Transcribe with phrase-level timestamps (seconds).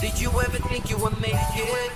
[0.00, 1.92] Did you ever think you would make it?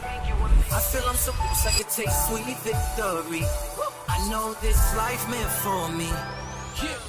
[0.71, 3.43] I feel I'm so close I could take sweet victory.
[4.09, 6.11] I know this life meant for me.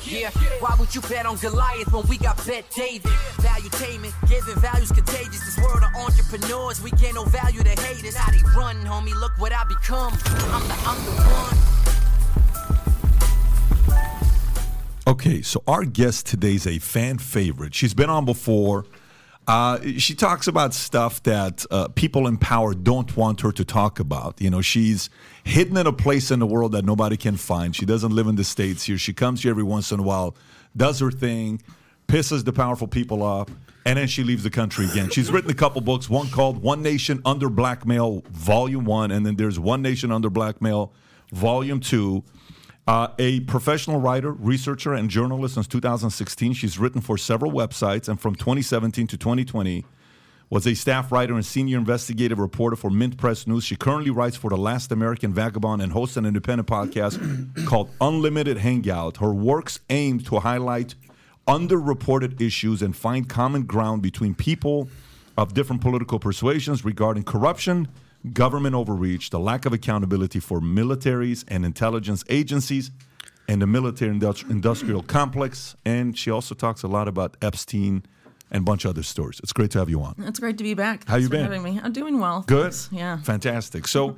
[0.04, 3.12] Yeah, why would you bet on Goliath when we got Bet David?
[3.38, 5.40] Valuetainment, giving values contagious.
[5.46, 8.16] This world of entrepreneurs, we get no value to haters.
[8.16, 10.14] How they run, homie, look what I become.
[10.14, 11.70] I'm the, I'm the one.
[15.08, 17.76] Okay, so our guest today is a fan favorite.
[17.76, 18.86] She's been on before.
[19.50, 24.00] Uh, she talks about stuff that uh, people in power don't want her to talk
[24.00, 24.40] about.
[24.40, 25.10] You know, she's
[25.44, 27.76] hidden in a place in the world that nobody can find.
[27.76, 29.00] She doesn't live in the States here.
[29.00, 30.36] She comes here every once in a while,
[30.78, 31.64] does her thing,
[32.08, 33.50] pisses the powerful people off,
[33.88, 35.10] and then she leaves the country again.
[35.10, 39.36] She's written a couple books, one called One Nation Under Blackmail, Volume 1, and then
[39.36, 40.94] there's One Nation Under Blackmail,
[41.32, 42.24] Volume 2.
[42.90, 46.54] Uh, a professional writer, researcher, and journalist since 2016.
[46.54, 49.86] She's written for several websites, and from 2017 to 2020,
[50.50, 53.64] was a staff writer and senior investigative reporter for Mint Press News.
[53.64, 58.58] She currently writes for The Last American Vagabond and hosts an independent podcast called Unlimited
[58.58, 59.18] Hangout.
[59.18, 60.96] Her works aim to highlight
[61.48, 64.90] underreported issues and find common ground between people
[65.38, 67.88] of different political persuasions regarding corruption,
[68.34, 72.92] government overreach, the lack of accountability for militaries and intelligence agencies,
[73.48, 75.76] and the military industrial complex.
[75.86, 78.04] And she also talks a lot about Epstein
[78.52, 79.40] and a bunch of other stories.
[79.42, 80.16] It's great to have you on.
[80.20, 81.08] It's great to be back.
[81.08, 81.44] How you been?
[81.44, 81.80] Having me.
[81.82, 82.44] I'm doing well.
[82.48, 82.74] Good.
[82.74, 82.90] thanks.
[82.92, 83.18] Yeah.
[83.22, 83.88] Fantastic.
[83.88, 84.18] So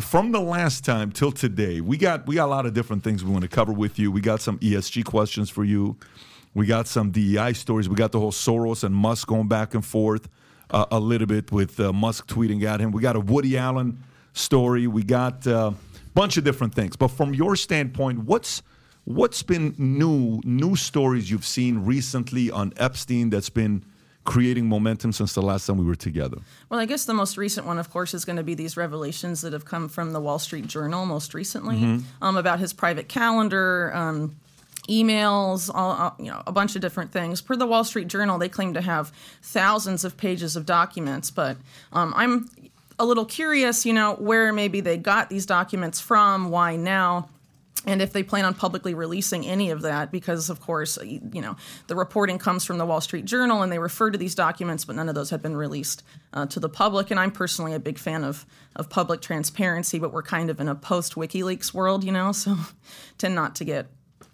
[0.00, 3.24] from the last time till today, we got we got a lot of different things
[3.24, 4.10] we want to cover with you.
[4.12, 5.96] We got some ESG questions for you.
[6.54, 7.88] We got some DEI stories.
[7.88, 10.28] We got the whole Soros and Musk going back and forth
[10.70, 12.90] uh, a little bit with uh, Musk tweeting at him.
[12.92, 13.98] We got a Woody Allen
[14.32, 14.86] story.
[14.86, 15.72] We got a uh,
[16.14, 16.96] bunch of different things.
[16.96, 18.62] But from your standpoint, what's
[19.04, 23.82] what's been new new stories you've seen recently on Epstein that's been
[24.24, 26.36] creating momentum since the last time we were together?
[26.68, 29.40] Well, I guess the most recent one, of course, is going to be these revelations
[29.40, 32.22] that have come from the Wall Street Journal most recently Mm-hmm.
[32.22, 33.90] um, about his private calendar.
[33.94, 34.36] Um,
[34.88, 37.40] emails all, you know a bunch of different things.
[37.40, 39.12] Per the wall street journal they claim to have
[39.42, 41.56] thousands of pages of documents but
[41.92, 42.48] um, i'm
[42.98, 47.28] a little curious you know where maybe they got these documents from why now
[47.86, 51.56] and if they plan on publicly releasing any of that because of course you know
[51.86, 54.96] the reporting comes from the wall street journal and they refer to these documents but
[54.96, 57.10] none of those have been released uh, to the public.
[57.10, 58.44] And i'm personally a big fan of
[58.74, 62.56] of public transparency but we're kind of in a post wikileaks world you know so
[63.16, 63.86] tend not to get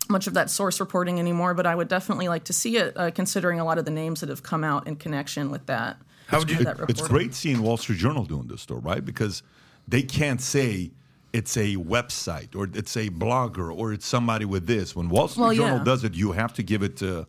[0.09, 3.11] much of that source reporting anymore but i would definitely like to see it uh,
[3.11, 5.97] considering a lot of the names that have come out in connection with that
[6.29, 9.05] How would you- that It's great seeing Wall Street Journal doing this, though, right?
[9.05, 9.43] Because
[9.87, 10.91] they can't say
[11.33, 14.95] it's a website or it's a blogger or it's somebody with this.
[14.97, 15.85] When Wall Street Well, Journal yeah.
[15.85, 17.03] does it, you have to give it.
[17.03, 17.25] Uh,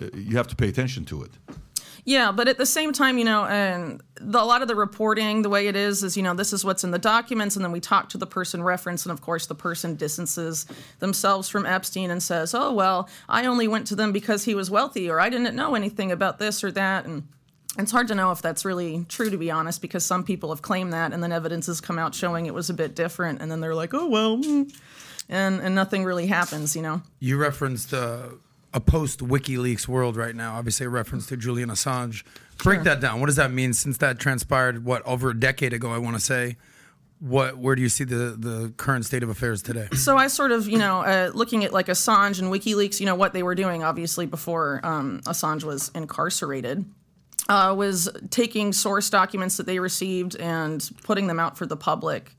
[0.00, 1.32] uh, you have to pay attention to it.
[2.08, 5.42] Yeah, but at the same time, you know, and the, a lot of the reporting,
[5.42, 7.70] the way it is, is you know, this is what's in the documents, and then
[7.70, 10.64] we talk to the person referenced, and of course, the person distances
[11.00, 14.70] themselves from Epstein and says, "Oh well, I only went to them because he was
[14.70, 17.28] wealthy, or I didn't know anything about this or that," and
[17.78, 20.62] it's hard to know if that's really true, to be honest, because some people have
[20.62, 23.50] claimed that, and then evidence has come out showing it was a bit different, and
[23.50, 24.74] then they're like, "Oh well," mm,"
[25.28, 27.02] and and nothing really happens, you know.
[27.20, 28.28] You referenced uh,
[28.74, 30.56] a post WikiLeaks world right now.
[30.56, 32.22] Obviously, a reference to Julian Assange.
[32.58, 33.20] Break that down.
[33.20, 33.72] What does that mean?
[33.72, 36.56] Since that transpired, what over a decade ago, I want to say.
[37.20, 37.58] What?
[37.58, 39.88] Where do you see the the current state of affairs today?
[39.92, 43.16] so I sort of, you know, uh, looking at like Assange and WikiLeaks, you know,
[43.16, 46.84] what they were doing, obviously, before um, Assange was incarcerated,
[47.48, 52.36] uh, was taking source documents that they received and putting them out for the public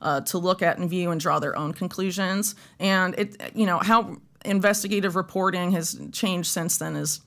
[0.00, 2.54] uh, to look at and view and draw their own conclusions.
[2.78, 7.20] And it, you know, how investigative reporting has changed since then is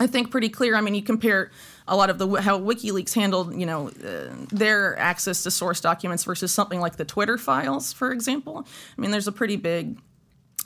[0.00, 0.76] I think pretty clear.
[0.76, 1.50] I mean, you compare
[1.86, 6.24] a lot of the how WikiLeaks handled, you know, uh, their access to source documents
[6.24, 8.66] versus something like the Twitter files, for example.
[8.96, 9.98] I mean, there's a pretty big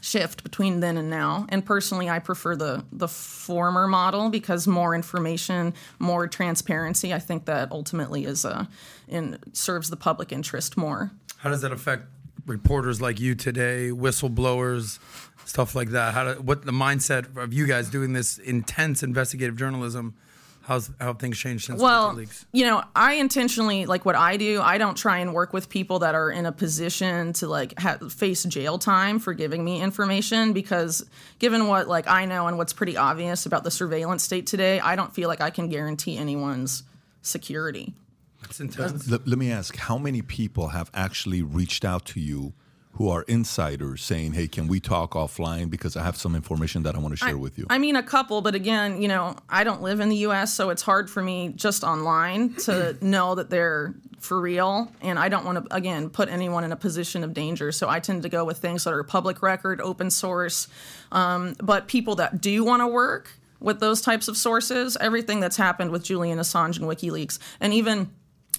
[0.00, 1.47] shift between then and now.
[1.49, 7.12] And personally, I prefer the the former model because more information, more transparency.
[7.12, 8.69] I think that ultimately is a
[9.08, 11.11] and serves the public interest more.
[11.38, 12.05] How does that affect
[12.47, 14.99] reporters like you today, whistleblowers,
[15.44, 16.14] stuff like that?
[16.14, 20.14] How do, what the mindset of you guys doing this intense investigative journalism?
[20.62, 22.46] How's how things changed since well, WikiLeaks?
[22.52, 24.62] you know, I intentionally like what I do.
[24.62, 27.99] I don't try and work with people that are in a position to like ha-
[28.08, 31.05] face jail time for giving me information because,
[31.38, 34.97] given what like I know and what's pretty obvious about the surveillance state today, I
[34.97, 36.82] don't feel like I can guarantee anyone's
[37.20, 37.93] security.
[38.40, 39.06] That's intense.
[39.06, 42.55] Let, let me ask: How many people have actually reached out to you
[42.94, 46.94] who are insiders saying, "Hey, can we talk offline because I have some information that
[46.94, 49.64] I want to share with you?" I mean, a couple, but again, you know, I
[49.64, 53.50] don't live in the U.S., so it's hard for me just online to know that
[53.50, 53.94] they're
[54.25, 54.91] for real.
[55.02, 57.70] And I don't want to, again, put anyone in a position of danger.
[57.70, 60.67] So I tend to go with things that are public record, open source.
[61.12, 65.56] Um, but people that do want to work with those types of sources, everything that's
[65.56, 68.11] happened with Julian Assange and WikiLeaks, and even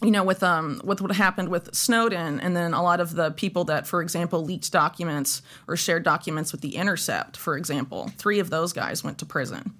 [0.01, 3.31] you know, with um, with what happened with Snowden, and then a lot of the
[3.31, 8.39] people that, for example, leaked documents or shared documents with the Intercept, for example, three
[8.39, 9.73] of those guys went to prison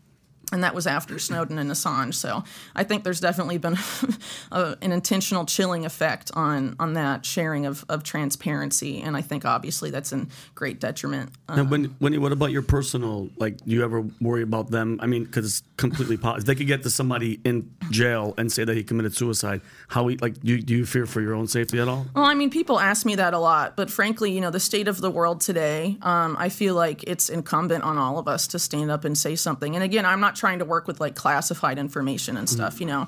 [0.51, 2.13] and that was after Snowden and Assange.
[2.13, 2.43] So
[2.75, 3.77] I think there's definitely been
[4.51, 9.45] a, an intentional chilling effect on on that sharing of, of transparency, and I think
[9.45, 11.31] obviously that's in great detriment.
[11.49, 13.29] Um, and when, when what about your personal?
[13.37, 14.99] Like, do you ever worry about them?
[15.01, 16.39] I mean, because it's completely possible.
[16.39, 20.03] If they could get to somebody in jail and say that he committed suicide, how
[20.03, 20.39] we like?
[20.41, 22.05] Do you, do you fear for your own safety at all?
[22.15, 24.87] Well, I mean, people ask me that a lot, but frankly, you know, the state
[24.87, 28.59] of the world today, um, I feel like it's incumbent on all of us to
[28.59, 29.75] stand up and say something.
[29.75, 32.83] And again, I'm not trying to work with like classified information and stuff, mm-hmm.
[32.83, 33.07] you know.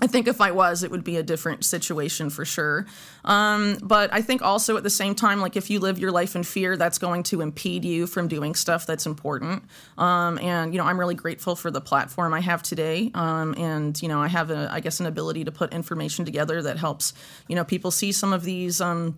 [0.00, 2.84] I think if I was, it would be a different situation for sure.
[3.24, 6.34] Um, but I think also at the same time, like if you live your life
[6.34, 9.62] in fear, that's going to impede you from doing stuff that's important.
[9.96, 13.12] Um, and you know, I'm really grateful for the platform I have today.
[13.14, 16.60] Um, and you know, I have a, I guess, an ability to put information together
[16.62, 17.14] that helps
[17.46, 19.16] you know people see some of these um,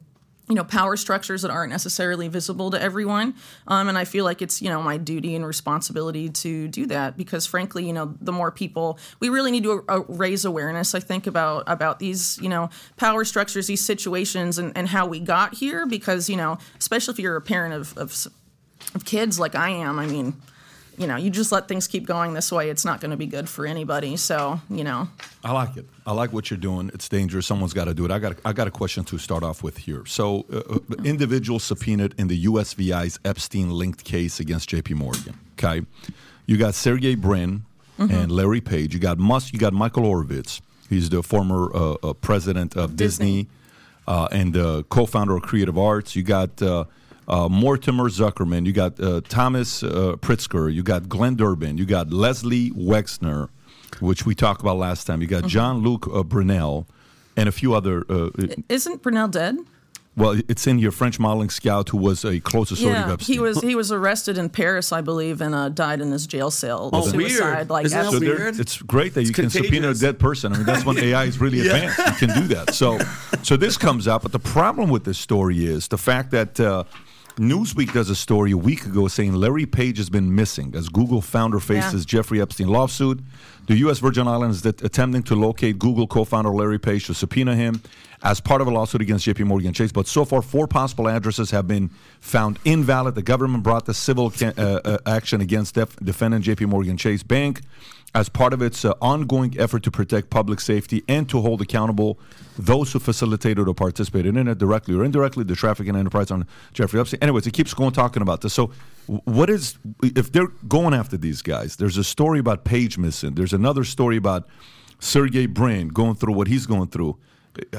[0.48, 3.34] you know power structures that aren't necessarily visible to everyone.
[3.68, 7.16] Um, and i feel like it's you know my duty and responsibility to do that
[7.16, 11.00] because frankly you know the more people we really need to uh, raise awareness i
[11.00, 15.54] think about about these you know power structures these situations and, and how we got
[15.54, 18.26] here because you know especially if you're a parent of, of,
[18.94, 20.34] of kids like i am i mean
[20.98, 23.26] you know, you just let things keep going this way, it's not going to be
[23.26, 24.16] good for anybody.
[24.16, 25.08] So, you know.
[25.44, 25.86] I like it.
[26.06, 26.90] I like what you're doing.
[26.94, 27.46] It's dangerous.
[27.46, 28.10] Someone's got to do it.
[28.10, 28.36] I got.
[28.44, 30.04] I got a question to start off with here.
[30.06, 34.94] So, uh, uh individual subpoenaed in the USVI's Epstein-linked case against J.P.
[34.94, 35.38] Morgan.
[35.58, 35.84] Okay,
[36.46, 37.64] you got Sergey Brin
[37.98, 38.14] mm-hmm.
[38.14, 38.94] and Larry Page.
[38.94, 39.52] You got Musk.
[39.52, 40.60] You got Michael Ovitz.
[40.88, 43.48] He's the former uh, uh, president of Disney, Disney
[44.06, 46.14] uh, and co-founder of Creative Arts.
[46.14, 46.62] You got
[47.28, 51.84] uh, uh, Mortimer Zuckerman, you got uh, Thomas uh, Pritzker, you got Glenn Dubin, you
[51.84, 53.48] got Leslie Wexner,
[54.00, 55.20] which we talked about last time.
[55.20, 55.48] You got mm-hmm.
[55.48, 56.86] Jean Luc uh, Brunel,
[57.36, 58.04] and a few other.
[58.08, 58.30] Uh,
[58.68, 59.56] Isn't Brunel dead?
[60.16, 63.34] Well, it's in your French modeling scout who was a close associate yeah, of Epstein.
[63.34, 66.50] He was he was arrested in Paris, I believe, and uh, died in his jail
[66.50, 66.88] cell.
[66.90, 67.70] Oh, suicide, weird.
[67.70, 68.58] like Isn't that weird?
[68.58, 69.60] It's great that it's you contagious.
[69.60, 70.54] can subpoena a dead person.
[70.54, 71.74] I mean, that's when AI is really yeah.
[71.74, 72.22] advanced.
[72.22, 72.72] You can do that.
[72.72, 72.98] So,
[73.42, 76.58] so this comes out, but the problem with this story is the fact that.
[76.58, 76.84] Uh,
[77.36, 81.20] Newsweek does a story a week ago saying Larry Page has been missing as Google
[81.20, 82.18] founder faces yeah.
[82.18, 83.20] Jeffrey Epstein lawsuit.
[83.66, 83.98] The U.S.
[83.98, 87.82] Virgin Islands is attempting to locate Google co-founder Larry Page to subpoena him
[88.22, 89.44] as part of a lawsuit against J.P.
[89.44, 89.92] Morgan Chase.
[89.92, 91.90] But so far, four possible addresses have been
[92.20, 93.14] found invalid.
[93.14, 96.64] The government brought the civil uh, uh, action against def- defendant J.P.
[96.66, 97.60] Morgan Chase Bank
[98.16, 102.18] as part of its uh, ongoing effort to protect public safety and to hold accountable
[102.58, 106.98] those who facilitated or participated in it directly or indirectly, the trafficking enterprise on Jeffrey
[106.98, 107.20] Epstein.
[107.20, 108.54] Anyways, it keeps going talking about this.
[108.54, 108.72] So,
[109.06, 111.76] what is if they're going after these guys?
[111.76, 113.34] There's a story about Page missing.
[113.34, 114.48] There's another story about
[114.98, 117.18] Sergey Brin going through what he's going through.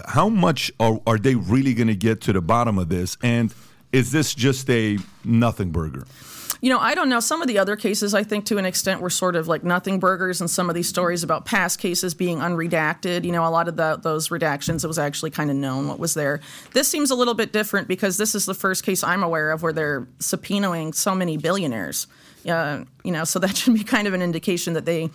[0.06, 3.18] How much are, are they really going to get to the bottom of this?
[3.24, 3.52] And
[3.92, 6.06] is this just a nothing burger?
[6.62, 7.20] You know, I don't know.
[7.20, 10.00] Some of the other cases, I think, to an extent, were sort of like nothing
[10.00, 13.24] burgers, and some of these stories about past cases being unredacted.
[13.24, 16.00] You know, a lot of the, those redactions, it was actually kind of known what
[16.00, 16.40] was there.
[16.74, 19.62] This seems a little bit different because this is the first case I'm aware of
[19.62, 22.08] where they're subpoenaing so many billionaires.
[22.48, 25.10] Uh, you know, so that should be kind of an indication that they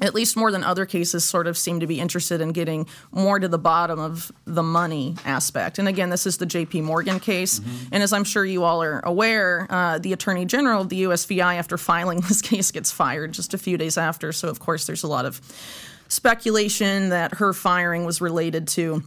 [0.00, 3.38] at least more than other cases, sort of seem to be interested in getting more
[3.38, 5.78] to the bottom of the money aspect.
[5.78, 6.82] And again, this is the J.P.
[6.82, 7.60] Morgan case.
[7.60, 7.88] Mm-hmm.
[7.92, 11.56] And as I'm sure you all are aware, uh, the Attorney General of the USVI,
[11.56, 14.32] after filing this case, gets fired just a few days after.
[14.32, 15.40] So, of course, there's a lot of
[16.08, 19.02] speculation that her firing was related to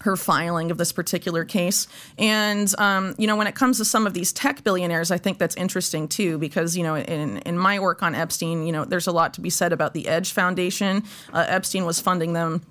[0.00, 1.86] her filing of this particular case.
[2.18, 5.38] And, um, you know, when it comes to some of these tech billionaires, I think
[5.38, 9.06] that's interesting too, because, you know, in, in my work on Epstein, you know, there's
[9.06, 11.04] a lot to be said about the Edge Foundation.
[11.32, 12.62] Uh, Epstein was funding them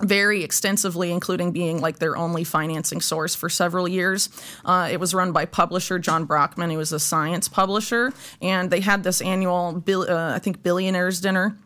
[0.00, 4.28] very extensively, including being like their only financing source for several years.
[4.64, 8.12] Uh, it was run by publisher John Brockman, who was a science publisher,
[8.42, 11.56] and they had this annual, uh, I think, billionaires dinner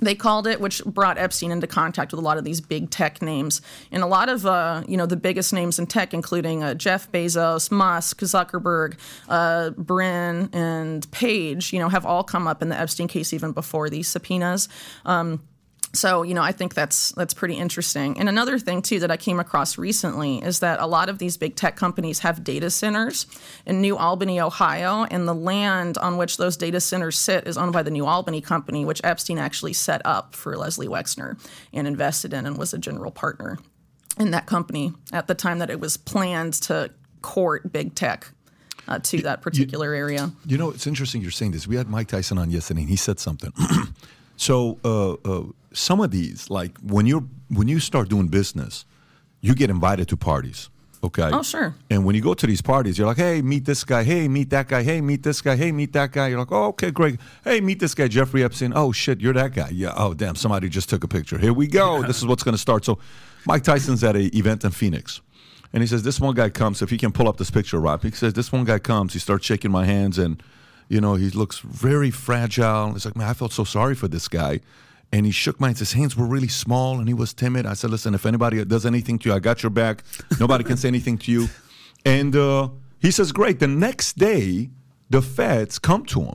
[0.00, 3.22] they called it, which brought Epstein into contact with a lot of these big tech
[3.22, 3.60] names,
[3.90, 7.10] and a lot of uh, you know the biggest names in tech, including uh, Jeff
[7.10, 8.98] Bezos, Musk, Zuckerberg,
[9.28, 11.72] uh, Brin, and Page.
[11.72, 14.68] You know, have all come up in the Epstein case even before these subpoenas.
[15.04, 15.42] Um,
[15.96, 18.18] So, you know, I think that's that's pretty interesting.
[18.18, 21.36] And another thing too that I came across recently is that a lot of these
[21.36, 23.26] big tech companies have data centers
[23.64, 27.72] in New Albany, Ohio, and the land on which those data centers sit is owned
[27.72, 31.38] by the New Albany company, which Epstein actually set up for Leslie Wexner
[31.72, 33.58] and invested in and was a general partner
[34.18, 36.90] in that company at the time that it was planned to
[37.22, 38.30] court big tech
[38.88, 40.30] uh, to that particular area.
[40.46, 41.66] You know, it's interesting you're saying this.
[41.66, 43.52] We had Mike Tyson on yesterday, and he said something.
[44.36, 48.84] so uh, uh, some of these, like when you're when you start doing business,
[49.40, 50.70] you get invited to parties.
[51.04, 51.30] Okay.
[51.32, 51.74] Oh, sure.
[51.90, 54.02] And when you go to these parties, you're like, hey, meet this guy.
[54.02, 54.82] Hey, meet that guy.
[54.82, 55.54] Hey, meet this guy.
[55.54, 56.28] Hey, meet that guy.
[56.28, 57.20] You're like, oh, okay, great.
[57.44, 58.72] Hey, meet this guy, Jeffrey Epstein.
[58.74, 59.68] Oh, shit, you're that guy.
[59.72, 59.92] Yeah.
[59.96, 61.38] Oh, damn, somebody just took a picture.
[61.38, 62.02] Here we go.
[62.06, 62.84] This is what's going to start.
[62.84, 62.98] So
[63.46, 65.20] Mike Tyson's at an event in Phoenix.
[65.72, 66.82] And he says, this one guy comes.
[66.82, 69.12] If he can pull up this picture, Rob, he says, this one guy comes.
[69.12, 70.42] He starts shaking my hands and,
[70.88, 72.92] you know, he looks very fragile.
[72.92, 74.60] He's like, man, I felt so sorry for this guy
[75.12, 75.78] and he shook my hands.
[75.80, 77.66] His hands were really small and he was timid.
[77.66, 80.02] I said, listen, if anybody does anything to you, I got your back.
[80.40, 81.48] Nobody can say anything to you.
[82.04, 82.68] And uh,
[83.00, 83.58] he says, great.
[83.58, 84.70] The next day,
[85.10, 86.34] the feds come to him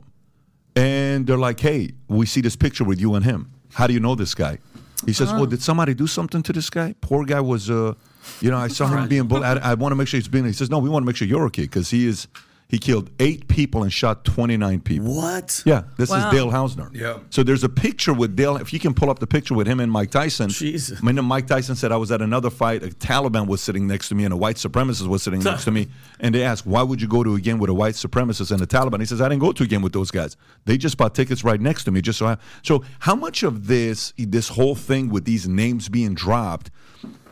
[0.74, 3.52] and they're like, hey, we see this picture with you and him.
[3.74, 4.58] How do you know this guy?
[5.04, 6.94] He says, well, did somebody do something to this guy?
[7.00, 7.94] Poor guy was, uh,
[8.40, 9.44] you know, I saw him being bullied.
[9.44, 10.44] I, I want to make sure he's being.
[10.44, 12.28] He says, no, we want to make sure you're okay because he is.
[12.72, 15.14] He killed eight people and shot 29 people.
[15.14, 15.62] What?
[15.66, 16.26] Yeah, this Wow.
[16.26, 16.88] is Dale Hausner.
[16.94, 17.18] Yeah.
[17.28, 18.56] So there's a picture with Dale.
[18.56, 20.48] If you can pull up the picture with him and Mike Tyson.
[20.48, 20.98] Jesus.
[20.98, 22.82] I mean, Mike Tyson said I was at another fight.
[22.82, 25.70] A Taliban was sitting next to me, and a white supremacist was sitting next to
[25.70, 25.88] me.
[26.20, 28.62] And they asked, "Why would you go to a game with a white supremacist and
[28.62, 30.36] a Taliban?" He says, "I didn't go to a game with those guys.
[30.64, 33.66] They just bought tickets right next to me, just so I." So how much of
[33.66, 36.70] this, this whole thing with these names being dropped?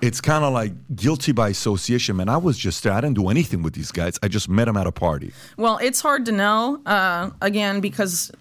[0.02, 2.28] It's kind of like guilty by association, man.
[2.28, 2.92] I was just there.
[2.92, 4.18] I didn't do anything with these guys.
[4.22, 5.32] I just met them at a party.
[5.58, 8.32] Well, it's hard to know, uh, again, because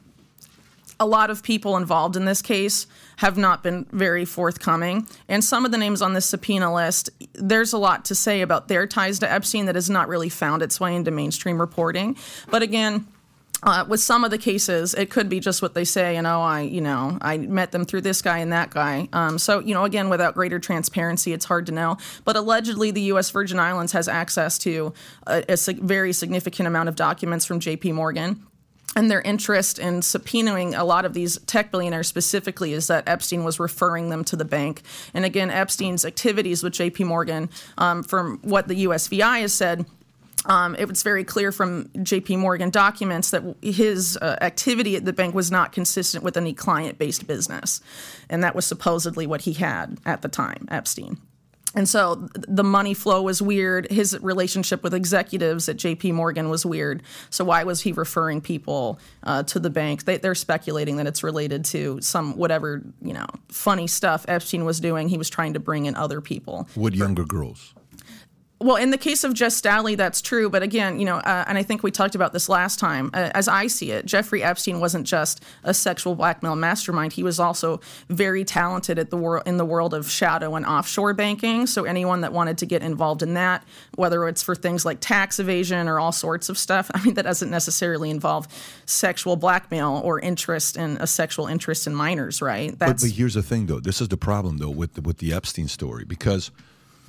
[1.01, 2.87] a lot of people involved in this case
[3.17, 5.07] have not been very forthcoming.
[5.27, 8.67] And some of the names on this subpoena list, there's a lot to say about
[8.67, 12.17] their ties to Epstein that has not really found its way into mainstream reporting.
[12.49, 13.07] But again,
[13.63, 16.41] uh, with some of the cases, it could be just what they say, you know,
[16.41, 19.09] I, you know, I met them through this guy and that guy.
[19.11, 21.97] Um, so, you know, again, without greater transparency, it's hard to know.
[22.23, 23.29] But allegedly, the U.S.
[23.31, 24.93] Virgin Islands has access to
[25.27, 27.91] a, a sig- very significant amount of documents from J.P.
[27.91, 28.45] Morgan.
[28.95, 33.43] And their interest in subpoenaing a lot of these tech billionaires specifically is that Epstein
[33.43, 34.81] was referring them to the bank.
[35.13, 37.03] And again, Epstein's activities with J.P.
[37.03, 39.85] Morgan, um, from what the USVI has said,
[40.45, 42.37] um, it was very clear from J.P.
[42.37, 47.27] Morgan documents that his uh, activity at the bank was not consistent with any client-based
[47.27, 47.81] business,
[48.29, 51.17] and that was supposedly what he had at the time, Epstein.
[51.75, 53.91] And so th- the money flow was weird.
[53.91, 56.13] His relationship with executives at J.P.
[56.13, 57.03] Morgan was weird.
[57.29, 60.05] So why was he referring people uh, to the bank?
[60.05, 64.79] They, they're speculating that it's related to some whatever you know funny stuff Epstein was
[64.79, 65.09] doing.
[65.09, 66.67] He was trying to bring in other people.
[66.75, 67.75] with younger girls.
[68.61, 70.49] Well, in the case of Jes Staley, that's true.
[70.49, 73.09] But again, you know, uh, and I think we talked about this last time.
[73.13, 77.13] Uh, as I see it, Jeffrey Epstein wasn't just a sexual blackmail mastermind.
[77.13, 81.13] He was also very talented at the world in the world of shadow and offshore
[81.13, 81.67] banking.
[81.67, 83.63] So anyone that wanted to get involved in that,
[83.95, 87.23] whether it's for things like tax evasion or all sorts of stuff, I mean, that
[87.23, 88.47] doesn't necessarily involve
[88.85, 92.77] sexual blackmail or interest in a sexual interest in minors, right?
[92.77, 93.79] But, but here's the thing, though.
[93.79, 96.51] This is the problem, though, with the, with the Epstein story, because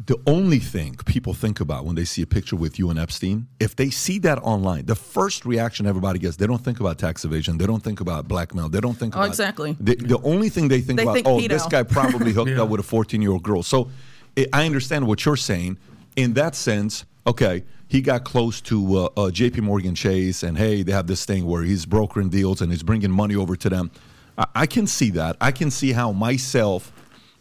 [0.07, 3.47] the only thing people think about when they see a picture with you and Epstein,
[3.59, 7.25] if they see that online, the first reaction everybody gets, they don't think about tax
[7.25, 9.77] evasion, they don't think about blackmail, they don't think Oh, about exactly.
[9.79, 11.49] The, the only thing they think They about, think oh, pedo.
[11.51, 13.63] this guy probably hooked up with a 14 year old girl.
[13.63, 13.91] So
[14.39, 15.77] I I understand what you're saying.
[16.17, 19.61] In that sense, okay, he got close to uh, uh, J.P.
[19.63, 23.11] Morgan Chase, and hey, they have this thing where he's brokering deals and he's bringing
[23.11, 23.91] money over to them.
[24.39, 25.37] I, I can see that.
[25.41, 26.93] I can see how myself,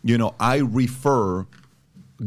[0.03, 1.45] you know, I refer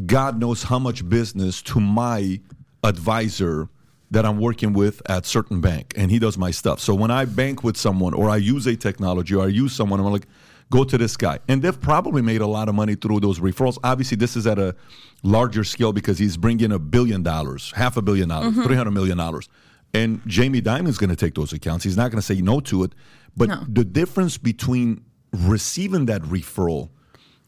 [0.07, 2.41] God knows how much business to my
[2.83, 3.69] advisor
[4.11, 6.81] that I'm working with at certain bank, and he does my stuff.
[6.81, 10.01] So when I bank with someone, or I use a technology, or I use someone,
[10.01, 10.27] I'm like,
[10.71, 13.79] go to this guy, and they've probably made a lot of money through those referrals.
[13.83, 14.75] Obviously, this is at a
[15.23, 18.65] larger scale because he's bringing a billion dollars, half a billion dollars, mm-hmm.
[18.65, 19.49] three hundred million dollars,
[19.95, 21.85] and Jamie Dimon's going to take those accounts.
[21.85, 22.95] He's not going to say no to it,
[23.37, 23.65] but No.
[23.69, 26.91] the difference between receiving that referral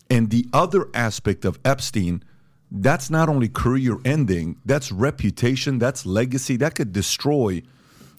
[0.09, 2.23] and the other aspect of Epstein,
[2.71, 7.63] that's not only career ending, that's reputation, that's legacy, that could destroy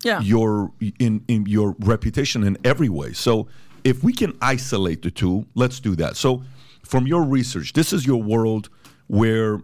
[0.04, 0.22] yeah.
[0.22, 3.14] your in, in your reputation in every way.
[3.14, 3.48] So
[3.84, 6.16] if we can isolate the two, let's do that.
[6.16, 6.44] So
[6.84, 8.70] from your research, this is your world
[9.08, 9.62] where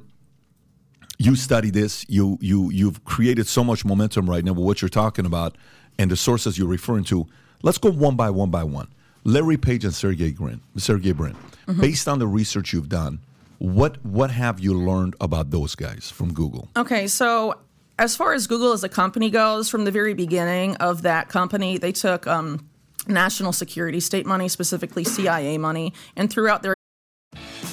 [1.17, 4.89] you study this, you you you've created so much momentum right now with what you're
[4.89, 5.57] talking about
[5.99, 7.27] and the sources you're referring to.
[7.63, 8.87] Let's go one by one by one.
[9.23, 10.61] Larry Page and Sergey Brin.
[10.77, 11.35] Sergey Brin.
[11.67, 11.79] Mm-hmm.
[11.79, 13.19] based on the research you've done,
[13.61, 16.69] what what have you learned about those guys from Google?
[16.75, 17.59] Okay, so
[17.99, 21.77] as far as Google as a company goes, from the very beginning of that company,
[21.77, 22.67] they took um,
[23.07, 26.73] national security state money, specifically CIA money, and throughout their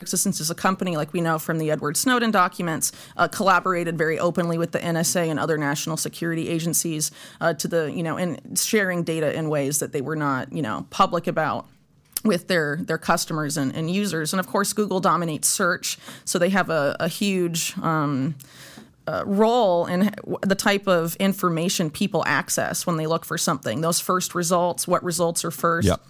[0.00, 4.18] Existence as a company, like we know from the Edward Snowden documents, uh, collaborated very
[4.18, 8.38] openly with the NSA and other national security agencies uh, to the, you know, in
[8.56, 11.66] sharing data in ways that they were not, you know, public about
[12.24, 14.32] with their their customers and, and users.
[14.32, 18.34] And of course, Google dominates search, so they have a, a huge um,
[19.06, 23.80] uh, role in the type of information people access when they look for something.
[23.80, 25.88] Those first results, what results are first.
[25.88, 26.00] Yep.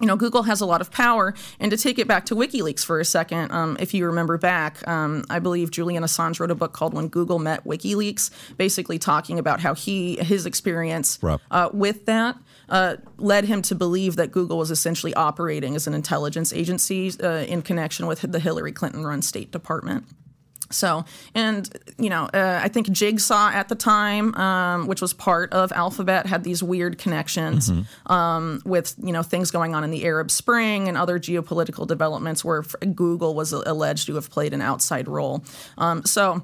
[0.00, 1.34] You know, Google has a lot of power.
[1.60, 4.86] And to take it back to WikiLeaks for a second, um, if you remember back,
[4.88, 9.38] um, I believe Julian Assange wrote a book called "When Google Met WikiLeaks," basically talking
[9.38, 11.38] about how he his experience Right.
[11.50, 12.36] uh, with that
[12.68, 17.44] uh, led him to believe that Google was essentially operating as an intelligence agency uh,
[17.44, 20.06] in connection with the Hillary Clinton run State Department.
[20.72, 25.52] So, and you know, uh, I think Jigsaw at the time, um, which was part
[25.52, 27.70] of Alphabet, had these weird connections
[28.06, 32.44] um, with you know things going on in the Arab Spring and other geopolitical developments
[32.44, 32.62] where
[32.94, 35.44] Google was alleged to have played an outside role.
[35.78, 36.42] Um, so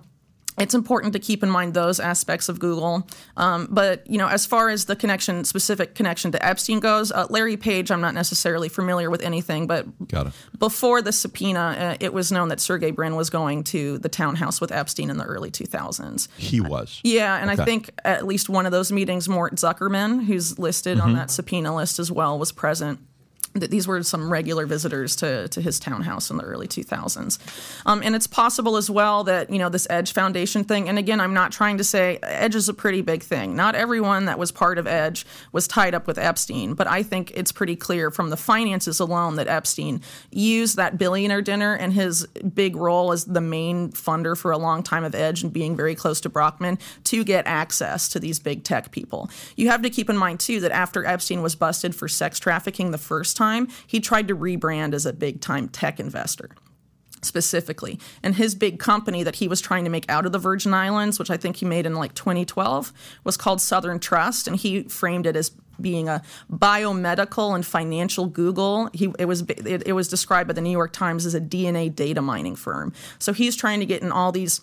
[0.58, 3.06] it's important to keep in mind those aspects of Google.
[3.36, 7.26] Um, but you know, as far as the connection, specific connection to Epstein goes, uh,
[7.30, 10.32] Larry Page, I'm not necessarily familiar with anything, but Got it.
[10.58, 14.60] before the subpoena, uh, it was known that Sergey Brin was going to the townhouse
[14.60, 16.28] with Epstein in the early 2000s.
[16.36, 17.00] He was.
[17.04, 17.62] Yeah, and Okay.
[17.62, 21.06] I think at least one of those meetings, Mort Zuckerman, who's listed Mm-hmm.
[21.06, 22.99] on that subpoena list as well, was present.
[23.54, 27.39] That these were some regular visitors to, to his townhouse in the early 2000s.
[27.87, 31.21] Um, and it's possible as well that, you know, this Edge Foundation thing, and again,
[31.21, 33.56] I'm not trying to say Edge is a pretty big thing.
[33.56, 37.32] Not everyone that was part of Edge was tied up with Epstein, but I think
[37.34, 42.26] it's pretty clear from the finances alone that Epstein used that billionaire dinner and his
[42.26, 45.95] big role as the main funder for a long time of Edge and being very
[45.95, 49.30] close to Brockman to get access to these big tech people.
[49.56, 52.91] You have to keep in mind, too, that after Epstein was busted for sex trafficking
[52.91, 56.50] the first time, he tried to rebrand as a big time tech investor
[57.22, 57.98] specifically.
[58.22, 61.18] And his big company that he was trying to make out of the Virgin Islands,
[61.18, 62.92] which I think he made in like 2012,
[63.24, 68.90] was called Southern Trust, and he framed it as being a biomedical and financial Google.
[68.92, 71.94] He it was it, it was described by the New York Times as a DNA
[71.94, 72.92] data mining firm.
[73.18, 74.60] So he's trying to get in all these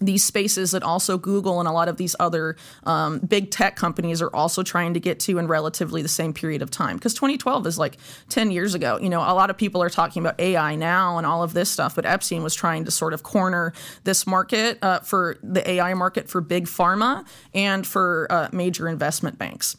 [0.00, 4.20] these spaces that also Google and a lot of these other um, big tech companies
[4.20, 6.96] are also trying to get to in relatively the same period of time.
[6.96, 7.96] Because 2012 is like
[8.28, 8.98] 10 years ago.
[9.00, 11.70] You know, a lot of people are talking about AI now and all of this
[11.70, 13.72] stuff, but Epstein was trying to sort of corner
[14.04, 19.38] this market uh, for the AI market for big pharma and for uh, major investment
[19.38, 19.76] banks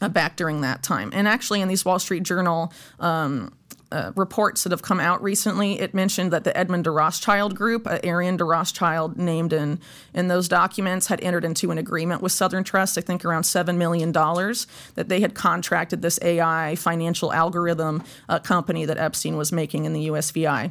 [0.00, 1.10] uh, back during that time.
[1.14, 3.52] And actually, in these Wall Street Journal um,
[3.92, 7.86] uh, reports that have come out recently, it mentioned that the Edmond de Rothschild group,
[7.86, 9.80] uh, Ariane de Rothschild, named in
[10.12, 12.98] in those documents, had entered into an agreement with Southern Trust.
[12.98, 18.38] I think around seven million dollars that they had contracted this AI financial algorithm uh,
[18.38, 20.70] company that Epstein was making in the USVI.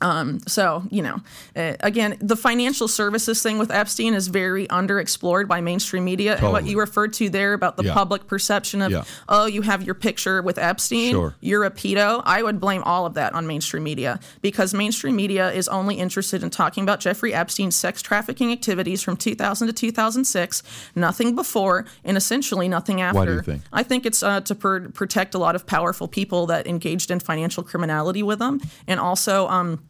[0.00, 1.20] Um, so, you know,
[1.56, 6.36] uh, again, the financial services thing with Epstein is very underexplored by mainstream media.
[6.36, 7.94] And what you referred to there about the Yeah.
[7.94, 9.04] public perception of, Yeah.
[9.28, 11.34] oh, you have your picture with Epstein, Sure.
[11.40, 15.50] you're a pedo, I would blame all of that on mainstream media because mainstream media
[15.52, 20.62] is only interested in talking about Jeffrey Epstein's sex trafficking activities from 2000 to 2006,
[20.94, 23.18] nothing before, and essentially nothing after.
[23.18, 23.62] Why do you think?
[23.72, 27.20] I think it's uh, to pr- protect a lot of powerful people that engaged in
[27.20, 29.80] financial criminality with them, and also um,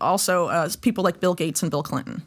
[0.00, 2.22] also uh, people like Bill Gates and Bill Clinton.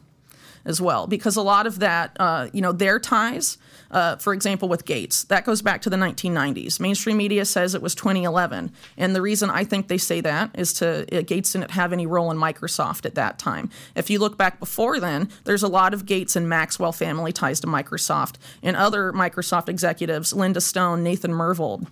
[0.64, 3.56] as well, because a lot of that, uh, you know, their ties,
[3.90, 6.78] uh, for example, with Gates, that goes back to the 1990s.
[6.78, 10.74] Mainstream media says it was 2011, and the reason I think they say that is
[10.74, 13.70] to uh, Gates didn't have any role in Microsoft at that time.
[13.94, 17.60] If you look back before then, there's a lot of Gates and Maxwell family ties
[17.60, 21.86] to Microsoft, and other Microsoft executives, Linda Stone, Nathan Myhrvold,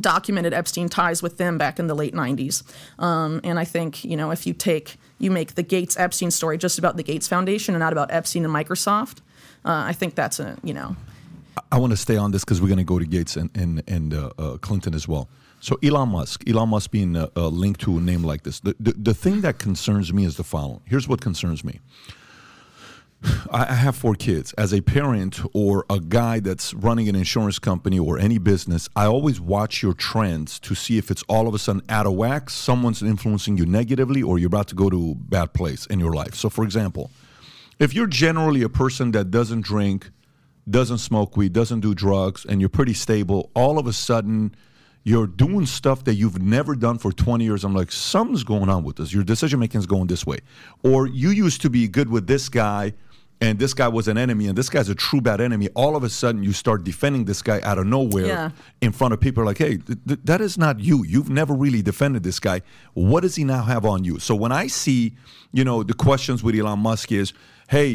[0.00, 2.62] documented Epstein ties with them back in the late 90s.
[2.98, 6.58] Um, and I think, you know, if you take, you make the Gates Epstein story
[6.58, 9.18] just about the Gates Foundation and not about Epstein and Microsoft,
[9.64, 10.96] uh, I think that's a, you know.
[11.70, 13.82] I want to stay on this because we're going to go to Gates and, and,
[13.86, 15.28] and uh, uh, Clinton as well.
[15.60, 18.60] So Elon Musk, Elon Musk being uh, uh, linked to a name like this.
[18.60, 20.80] The, the, the thing that concerns me is the following.
[20.86, 21.78] Here's what concerns me.
[23.50, 24.52] I have four kids.
[24.54, 29.06] As a parent or a guy that's running an insurance company or any business, I
[29.06, 32.50] always watch your trends to see if it's all of a sudden out of whack,
[32.50, 36.12] someone's influencing you negatively, or you're about to go to a bad place in your
[36.12, 36.34] life.
[36.34, 37.10] So, for example,
[37.78, 40.10] if you're generally a person that doesn't drink,
[40.68, 44.54] doesn't smoke weed, doesn't do drugs, and you're pretty stable, all of a sudden
[45.04, 47.64] you're doing stuff that you've never done for 20 years.
[47.64, 49.12] I'm like, something's going on with this.
[49.12, 50.38] Your decision making is going this way.
[50.84, 52.92] Or you used to be good with this guy
[53.42, 56.02] and this guy was an enemy and this guy's a true bad enemy all of
[56.04, 58.50] a sudden you start defending this guy out of nowhere Yeah.
[58.80, 61.04] in front of people like hey th- th- that is not you.
[61.12, 62.58] You've never really defended this guy.
[62.94, 64.18] What does he now have on you?
[64.18, 65.00] So when i see
[65.52, 67.32] you know the questions with elon musk is
[67.68, 67.90] hey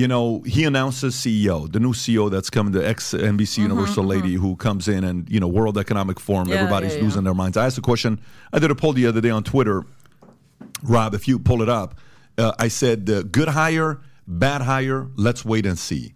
[0.00, 4.34] you know he announces ceo the new ceo that's coming the ex nbc universal lady
[4.42, 7.02] who comes in and you know world economic forum Mm-hmm, Yeah, everybody's yeah.
[7.06, 7.56] losing their minds.
[7.56, 8.20] I asked a question
[8.54, 9.78] i did a poll the other day on twitter
[10.82, 11.98] Rob, if you pull it up,
[12.36, 16.14] uh, I said uh, good hire, bad hire, let's wait and see.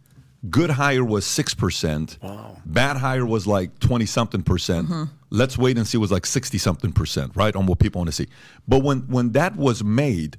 [0.51, 2.23] Good hire was 6%.
[2.23, 2.57] Wow.
[2.67, 4.91] Bad hire was like 20 something percent.
[5.31, 7.55] Let's wait and see was like 60 something percent, right?
[7.57, 8.27] On what people want to see.
[8.69, 10.37] But when, when that was made,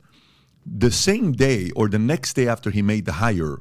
[0.66, 3.60] the same day or the next day after he made the hire,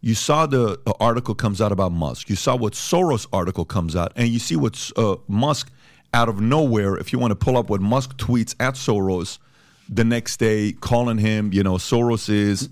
[0.00, 2.28] you saw the uh, article comes out about Musk.
[2.28, 5.70] You saw what Soros article comes out, and you see what uh, Musk
[6.12, 6.96] out of nowhere.
[6.96, 9.38] If you want to pull up what Musk tweets at Soros
[9.88, 12.68] the next day, calling him, you know, Soros is.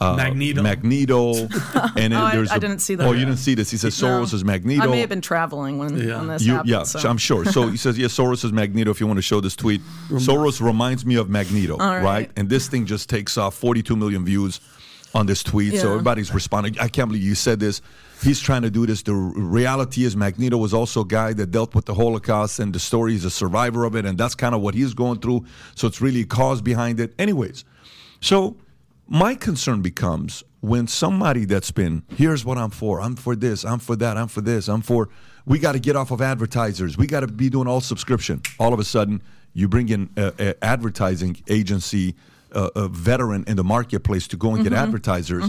[0.00, 0.60] Uh, Magneto.
[0.62, 1.34] Magneto,
[1.96, 3.06] and then Oh, I- there's I a- didn't see that.
[3.06, 3.70] Oh, you didn't see this?
[3.70, 4.36] He says Soros No.
[4.36, 4.82] is Magneto.
[4.82, 6.18] I may have been traveling when, Yeah.
[6.18, 6.68] when this You- happened.
[6.70, 7.08] yeah, so.
[7.08, 7.44] I'm sure.
[7.44, 8.90] So he says, yeah, Soros is Magneto.
[8.90, 9.80] If you want to show this tweet,
[10.10, 12.02] Soros reminds me of Magneto, right.
[12.02, 12.30] right.
[12.36, 14.60] And this thing just takes off 42 million views
[15.14, 15.78] on this tweet.
[15.78, 16.76] So everybody's responding.
[16.80, 17.80] I can't believe you said this.
[18.20, 19.02] He's trying to do this.
[19.02, 22.80] The reality is, Magneto was also a guy that dealt with the Holocaust, and the
[22.80, 25.44] story is a survivor of it, and that's kind of what he's going through.
[25.76, 27.14] So it's really a cause behind it.
[27.18, 27.64] Anyways,
[28.20, 28.56] so
[29.08, 33.78] my concern becomes when somebody that's been, here's what I'm for, I'm for this, I'm
[33.78, 35.10] for that, I'm for this, I'm for,
[35.44, 38.40] we got to get off of advertisers, we got to be doing all subscription.
[38.58, 42.14] All of a sudden, you bring in an advertising agency,
[42.52, 45.44] uh, a veteran in the marketplace to go and get advertisers.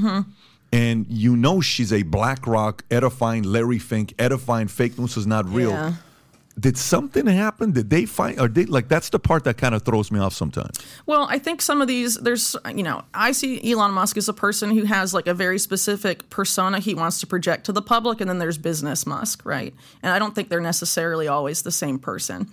[0.74, 5.70] And you know she's a BlackRock, edifying Larry Fink, edifying fake news is not real.
[5.70, 5.94] Yeah.
[6.58, 7.74] Did something happen?
[7.74, 10.34] Did they find, or they like that's the part that kind of throws me off
[10.34, 10.78] sometimes.
[11.06, 14.34] Well, I think some of these, there's, you know, I see Elon Musk as a
[14.34, 18.22] person who has like a very specific persona he wants to project to the public,
[18.22, 19.74] and then there's business Musk, right?
[20.02, 22.50] And I don't think they're necessarily always the same person.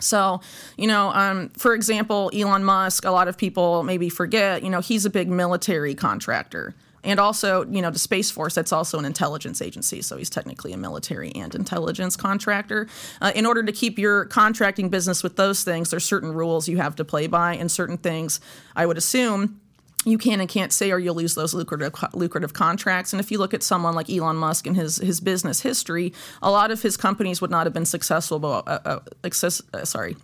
[0.00, 0.40] So,
[0.76, 4.80] you know, um, for example, Elon Musk, a lot of people maybe forget, you know,
[4.80, 6.74] he's a big military contractor.
[7.08, 10.02] And also, you know, the Space Force, that's also an intelligence agency.
[10.02, 12.86] So he's technically a military and intelligence contractor.
[13.22, 16.76] Uh, in order to keep your contracting business with those things, there's certain rules you
[16.76, 18.40] have to play by, and certain things
[18.76, 19.58] I would assume
[20.04, 23.14] you can and can't say or you'll lose those lucrative lucrative contracts.
[23.14, 26.50] And if you look at someone like Elon Musk and his his business history, a
[26.50, 28.44] lot of his companies would not have been successful.
[28.44, 30.16] Uh, uh, access, uh, sorry.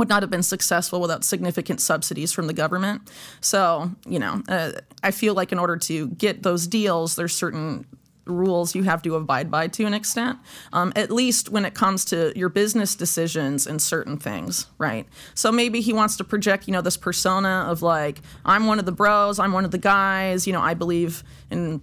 [0.00, 3.02] Would not have been successful without significant subsidies from the government.
[3.42, 7.84] So, you know, uh, I feel like in order to get those deals, there's certain
[8.24, 10.38] rules you have to abide by to an extent,
[10.72, 15.06] um, at least when it comes to your business decisions and certain things, right?
[15.34, 18.86] So maybe he wants to project, you know, this persona of like, I'm one of
[18.86, 21.82] the bros, I'm one of the guys, you know, I believe in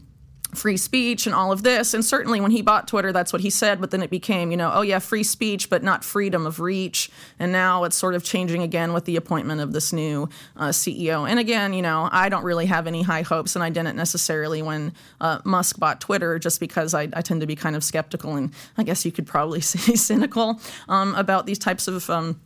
[0.54, 1.94] free speech and all of this.
[1.94, 3.82] And certainly when he bought Twitter, that's what he said.
[3.82, 7.10] But then it became, you know, oh yeah, free speech, but not freedom of reach.
[7.40, 11.30] And now it's sort of changing again with the appointment of this new uh, CEO.
[11.30, 14.62] And again, you know, I don't really have any high hopes, and I didn't necessarily
[14.62, 18.36] when uh, Musk bought Twitter, just because I, I tend to be kind of skeptical
[18.36, 22.10] and I guess you could probably say cynical um, about these types of.
[22.10, 22.40] Um,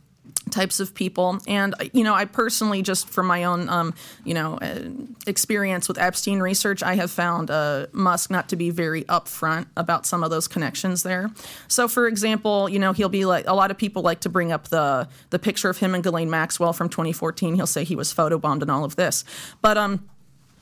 [0.50, 1.38] types of people.
[1.48, 4.80] And you know i personally just from my own um, you know uh,
[5.26, 10.06] experience with epstein research i have found uh, musk not to be very upfront about
[10.06, 11.30] some of those connections there.
[11.68, 14.52] So for example you know he'll be like a lot of people like to bring
[14.52, 18.12] up the the picture of him and Ghislaine maxwell from 2014 he'll say he was
[18.12, 19.24] photobombed and all of this.
[19.60, 20.08] But um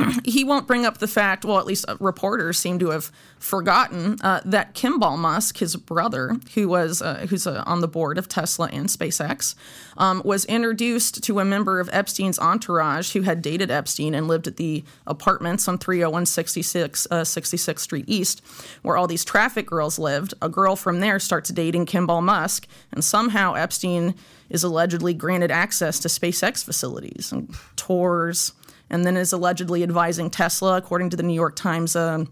[0.25, 4.17] he won't bring up the fact, well, at least uh, reporters seem to have forgotten
[4.23, 8.29] uh, that Kimball Musk, his brother, who was uh, who's uh, on the board of
[8.29, 9.55] Tesla and SpaceX,
[9.97, 14.47] um, was introduced to a member of Epstein's entourage who had dated Epstein and lived
[14.47, 18.43] at the apartments on 301 66, uh, 66th Street East,
[18.83, 20.35] where all these traffic girls lived.
[20.43, 24.15] A girl from there starts dating Kimball Musk, and somehow Epstein
[24.49, 28.53] is allegedly granted access to SpaceX facilities and tours
[28.91, 31.95] and then is allegedly advising Tesla, according to the New York Times.
[31.95, 32.25] Uh,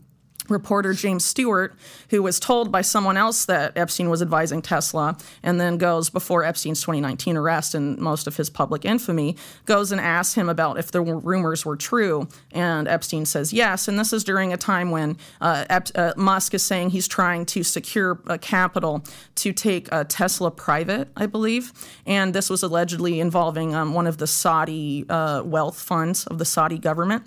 [0.49, 1.75] reporter James Stewart,
[2.11, 6.45] who was told by someone else that Epstein was advising Tesla, and then goes before
[6.45, 10.91] Epstein's 2019 arrest and most of his public infamy, goes and asks him about if
[10.91, 12.29] the rumors were true.
[12.53, 13.89] And Epstein says yes.
[13.89, 17.47] And this is during a time when uh, Ep- uh, Musk is saying he's trying
[17.47, 19.05] to secure uh, capital
[19.37, 21.73] to take Tesla private, I believe.
[22.07, 26.45] And this was allegedly involving um, one of the Saudi uh, wealth funds of the
[26.45, 27.25] Saudi government.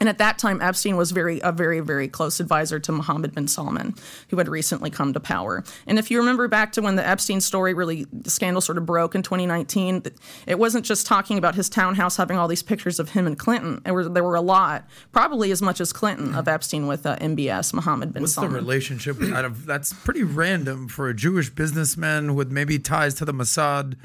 [0.00, 3.46] And at that time, Epstein was very a very very close advisor to Mohammed bin
[3.46, 3.94] Salman,
[4.28, 5.62] who had recently come to power.
[5.86, 8.86] And if you remember back to when the Epstein story really the scandal sort of
[8.86, 10.02] broke in 2019,
[10.46, 13.80] it wasn't just talking about his townhouse having all these pictures of him and Clinton.
[13.84, 17.16] There were there were a lot, probably as much as Clinton, of Epstein with uh,
[17.16, 18.52] MBS, Mohammed bin What's Salman.
[18.52, 19.20] the relationship?
[19.22, 23.96] Out of that's pretty random for a Jewish businessman with maybe ties to the Mossad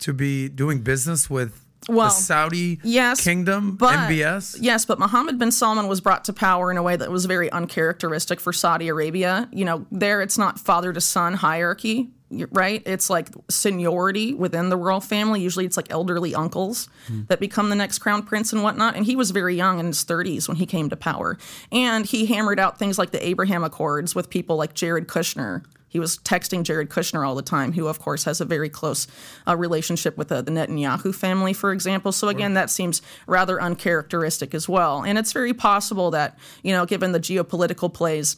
[0.00, 4.58] to be doing business with Well, the Saudi yes, kingdom, but, MBS.
[4.60, 7.50] Yes, but Mohammed bin Salman was brought to power in a way that was very
[7.50, 9.48] uncharacteristic for Saudi Arabia.
[9.52, 12.10] You know, there it's not father to son hierarchy,
[12.50, 12.82] right?
[12.86, 15.40] It's like seniority within the royal family.
[15.40, 17.22] Usually it's like elderly uncles hmm.
[17.28, 18.96] that become the next crown prince and whatnot.
[18.96, 21.38] And he was very young in his 30s when he came to power.
[21.70, 25.64] And he hammered out things like the Abraham Accords with people like Jared Kushner.
[25.96, 29.06] He was texting Jared Kushner all the time, who, of course, has a very close
[29.48, 32.12] uh, relationship with uh, the Netanyahu family, for example.
[32.12, 35.02] So, again, that seems rather uncharacteristic as well.
[35.02, 38.36] And it's very possible that, you know, given the geopolitical plays,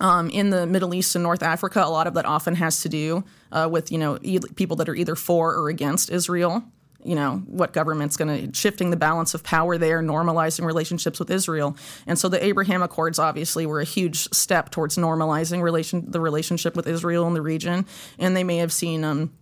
[0.00, 2.90] um, in the Middle East and North Africa, a lot of that often has to
[2.90, 6.62] do uh, with you know e- people that are either for or against Israel.
[7.04, 11.30] You know what government's going to shifting the balance of power there, normalizing relationships with
[11.30, 16.20] Israel, and so the Abraham Accords obviously were a huge step towards normalizing relation the
[16.20, 17.86] relationship with Israel in the region,
[18.18, 19.04] and they may have seen.
[19.04, 19.32] Um,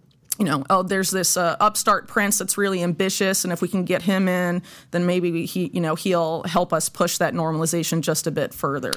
[0.40, 3.84] you know, oh, there's this uh, upstart prince that's really ambitious, and if we can
[3.84, 8.26] get him in, then maybe he, you know, he'll help us push that normalization just
[8.26, 8.92] a bit further.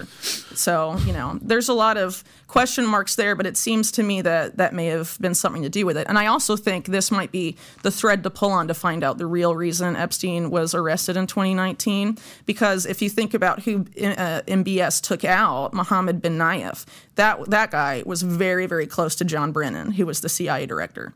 [0.56, 4.22] So, you know, there's a lot of question marks there, but it seems to me
[4.22, 6.06] that that may have been something to do with it.
[6.08, 9.18] And I also think this might be the thread to pull on to find out
[9.18, 12.16] the real reason Epstein was arrested in 2019.
[12.46, 16.86] Because if you think about who uh, MBS took out, Mohammed bin Nayef,
[17.16, 21.12] that that guy was very, very close to John Brennan, who was the CIA director.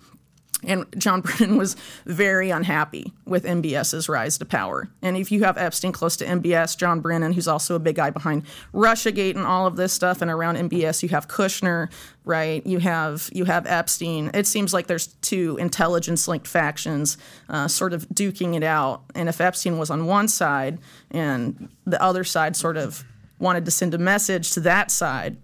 [0.64, 4.90] And John Brennan was very unhappy with MBS's rise to power.
[5.02, 8.10] And if you have Epstein close to MBS, John Brennan, who's also a big guy
[8.10, 8.44] behind
[8.74, 11.92] Russiagate and all of this stuff, and around MBS, you have Kushner,
[12.26, 12.66] right?
[12.66, 14.32] You have you have Epstein.
[14.34, 17.18] It seems like there's two intelligence-linked factions,
[17.50, 19.04] uh, sort of duking it out.
[19.14, 20.80] And if Epstein was on one side,
[21.12, 23.04] and the other side sort of
[23.40, 25.38] wanted to send a message to that side,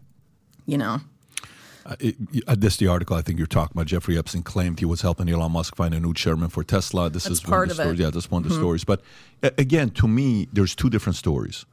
[0.66, 1.00] you know,
[2.00, 2.16] It,
[2.48, 3.88] uh, this the article I think you're talking about.
[3.88, 7.10] Jeffrey Epstein claimed he was helping Elon Musk find a new chairman for Tesla.
[7.10, 7.90] This That's is one part of the of it.
[7.90, 8.00] stories.
[8.00, 8.84] Yeah, that's one of the stories.
[8.86, 9.02] But
[9.44, 11.66] uh, again, to me, there's two different stories.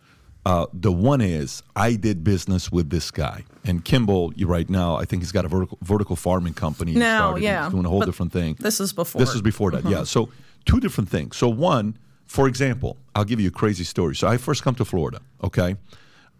[0.47, 4.33] Uh, the one is I did business with this guy, and Kimball.
[4.35, 6.93] You right now, I think he's got a vertical, vertical farming company.
[6.93, 7.45] he No, started.
[7.45, 8.57] yeah, he's doing a whole but different thing.
[8.59, 9.21] this is before.
[9.21, 10.03] This is before that, yeah.
[10.05, 10.31] So
[10.65, 11.37] two different things.
[11.37, 11.97] So one,
[12.27, 14.17] for example, I'll give you a crazy story.
[14.17, 15.21] So I first come to Florida.
[15.45, 15.77] Okay,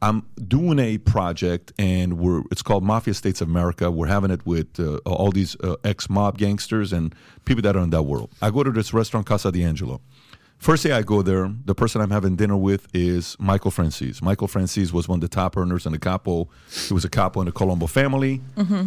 [0.03, 3.91] I'm doing a project, and we're it's called Mafia States of America.
[3.91, 7.83] We're having it with uh, all these uh, ex mob gangsters and people that are
[7.83, 8.31] in that world.
[8.41, 10.01] I go to this restaurant Casa D'Angelo.
[10.57, 14.21] First day I go there, the person I'm having dinner with is Michael Franzese.
[14.21, 16.51] Michael Franzese was one of the top earners in the capo.
[16.71, 18.43] He was a capo in the Colombo family,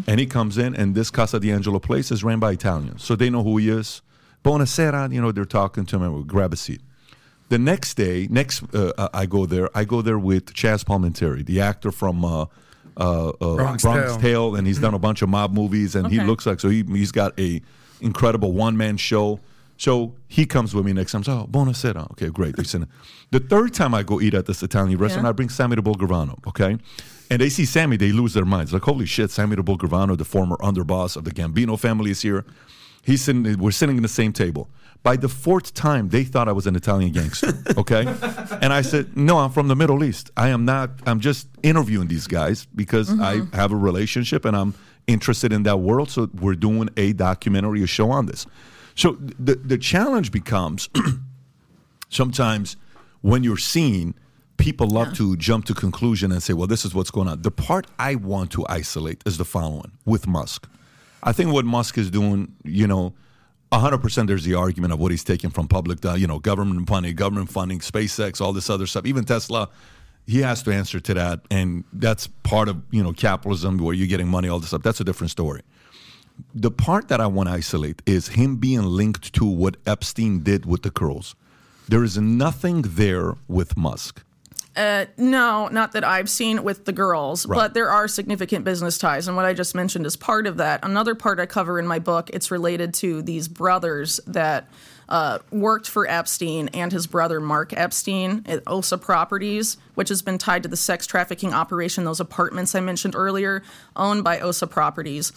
[0.08, 3.30] and he comes in, and this Casa D'Angelo place is ran by Italians, so they
[3.32, 4.04] know who he is.
[4.44, 6.82] Buonasera, you know, they're talking to him, and we grab a seat.
[7.50, 9.70] The next day, next uh, I go there.
[9.78, 12.46] I go there with Chazz Palminteri, the actor from uh,
[12.98, 14.20] uh, uh, Bronx Bronx, Tale.
[14.20, 14.56] Tale.
[14.56, 17.12] and he's done a bunch of mob movies, and he looks like so he he's
[17.12, 17.62] got a
[18.02, 19.40] incredible one man show.
[19.78, 21.24] So he comes with me next time.
[21.24, 22.10] So, oh, buonasera.
[22.12, 22.56] Okay, great.
[22.56, 22.88] They send.
[23.32, 25.30] The third time I go eat at this Italian restaurant, Yeah.
[25.30, 26.38] I bring Sammy the Bull Gravano.
[26.48, 26.78] Okay,
[27.30, 28.72] and they see Sammy, they lose their minds.
[28.72, 32.22] Like, holy shit, Sammy the Bull Gravano, the former underboss of the Gambino family, is
[32.22, 32.46] here.
[33.04, 33.58] He's sitting.
[33.60, 34.70] We're sitting in the same table.
[35.04, 37.54] By the fourth time, they thought I was an Italian gangster.
[37.78, 38.06] Okay,
[38.62, 40.32] and I said, "No, I'm from the Middle East.
[40.38, 40.92] I am not.
[41.06, 43.56] I'm just interviewing these guys because I mm-hmm.
[43.56, 44.74] have a relationship and I'm
[45.08, 46.10] interested in that world.
[46.10, 48.46] So we're doing a documentary, a show on this.
[48.96, 50.90] So the the challenge becomes
[52.10, 52.78] sometimes
[53.22, 54.14] when you're seeing,
[54.58, 57.42] people love to jump to conclusion and say, well, this is what's going on.
[57.42, 60.70] The part I want to isolate is the following with Musk.
[61.24, 63.14] I think what Musk is doing, you know,
[63.72, 67.16] 100% there's the argument of what he's taking from public, uh, you know, government funding,
[67.16, 69.70] government funding, SpaceX, all this other stuff, even Tesla.
[70.28, 71.42] He has to answer to that.
[71.50, 74.84] And that's part of, you know, capitalism where you're getting money, all this stuff.
[74.84, 75.62] That's a different story.
[76.54, 80.66] The part that I want to isolate is him being linked to what Epstein did
[80.66, 81.36] with the curls.
[81.90, 84.24] There is nothing there with Musk.
[84.76, 87.58] No, not that I've seen with the girls, Right.
[87.58, 89.28] but there are significant business ties.
[89.28, 90.84] And what I just mentioned is part of that.
[90.84, 94.68] Another part I cover in my book, it's related to these brothers that
[95.10, 100.38] uh, worked for Epstein and his brother Mark Epstein at OSA Properties, which has been
[100.38, 103.64] tied to the sex trafficking operation, those apartments I mentioned earlier,
[103.96, 105.32] owned by OSA Properties.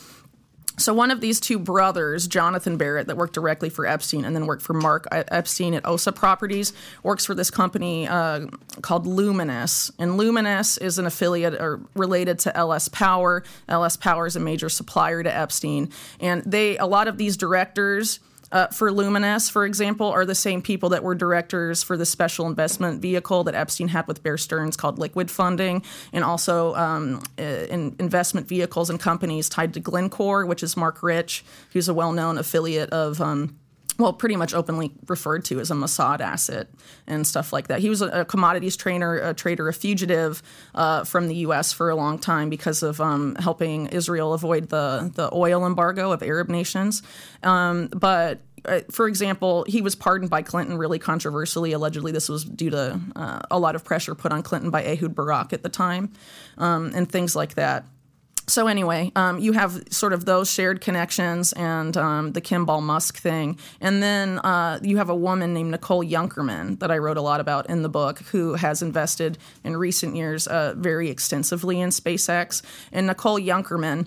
[0.78, 4.46] So one of these two brothers, Jonathan Barrett, that worked directly for Epstein and then
[4.46, 8.46] worked for Mark Epstein at OSA Properties, works for this company uh,
[8.82, 9.90] called Luminous.
[9.98, 13.42] And Luminous is an affiliate or related to LS Power.
[13.68, 18.20] LS Power is a major supplier to Epstein, and they a lot of these directors.
[18.52, 22.46] Uh, for Luminous, for example, are the same people that were directors for the special
[22.46, 25.82] investment vehicle that Epstein had with Bear Stearns called Liquid Funding,
[26.12, 31.02] and also um, uh, in investment vehicles and companies tied to Glencore, which is Marc
[31.02, 33.20] Rich, who's a well known affiliate of.
[33.20, 33.58] Um,
[33.98, 36.68] well, pretty much openly referred to as a Mossad asset
[37.06, 37.80] and stuff like that.
[37.80, 40.42] He was a, a commodities trainer, a trader, a fugitive
[40.74, 41.72] uh, from the U.S.
[41.72, 46.22] for a long time because of um, helping Israel avoid the the oil embargo of
[46.22, 47.02] Arab nations.
[47.42, 51.72] Um, but uh, for example, he was pardoned by Clinton really controversially.
[51.72, 55.14] Allegedly, this was due to uh, a lot of pressure put on Clinton by Ehud
[55.14, 56.12] Barak at the time,
[56.58, 57.86] um, and things like that.
[58.48, 63.16] So anyway, um, you have sort of those shared connections and um, the Kimball Musk
[63.18, 67.22] thing, and then uh, you have a woman named Nicole Junkermann that I wrote a
[67.22, 71.90] lot about in the book, who has invested in recent years uh, very extensively in
[71.90, 72.62] SpaceX.
[72.92, 74.06] And Nicole Junkermann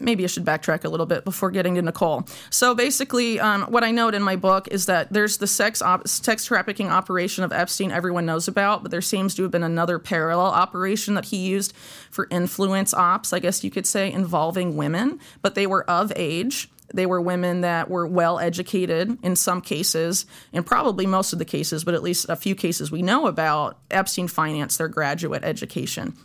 [0.00, 2.26] maybe I should backtrack a little bit before getting to Nicole.
[2.50, 6.08] So basically, um, what I note in my book is that there's the sex op-
[6.08, 9.98] sex trafficking operation of Epstein everyone knows about, but there seems to have been another
[9.98, 11.74] parallel operation that he used
[12.10, 16.68] for influence ops, I guess you could say, involving women, but they were of age.
[16.92, 21.44] They were women that were well educated in some cases, and probably most of the
[21.44, 23.78] cases, but at least a few cases we know about.
[23.92, 26.16] Epstein financed their graduate education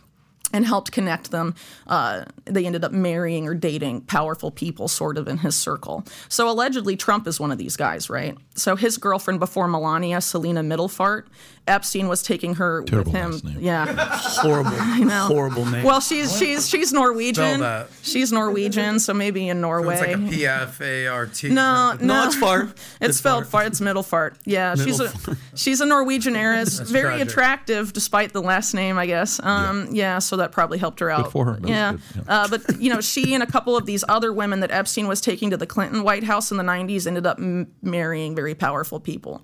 [0.52, 1.54] and helped connect them.
[1.86, 6.04] Uh, they ended up marrying or dating powerful people, sort of in his circle.
[6.28, 8.36] So allegedly, Trump is one of these guys, right?
[8.54, 11.28] So his girlfriend before Melania, Celina Midelfart,
[11.66, 13.30] Epstein was taking her Terrible with him.
[13.32, 13.58] last name.
[13.60, 13.86] Yeah.
[14.36, 14.70] Horrible,
[15.04, 15.26] know.
[15.26, 15.84] horrible name.
[15.84, 17.60] Well, she's she's she's Norwegian.
[17.60, 17.88] that.
[18.02, 19.94] She's Norwegian, so maybe in Norway.
[19.98, 21.48] It's like a P F A R T.
[21.48, 22.68] No, no, no, it's far.
[23.00, 23.66] It's, spelled fart.
[23.66, 24.36] It's middle fart.
[24.44, 27.28] Yeah, she's a Middle she's a Norwegian heiress, very tragic.
[27.28, 29.40] attractive despite the last name, I guess.
[29.42, 30.18] Um, yeah.
[30.20, 31.32] so that probably helped her out.
[31.32, 31.60] for her.
[31.60, 32.22] That Yeah, yeah.
[32.28, 35.20] Uh, but you know, she and a couple of these other women that Epstein was
[35.20, 39.00] taking to the Clinton White House in the '90s ended up m- marrying very powerful
[39.00, 39.42] people.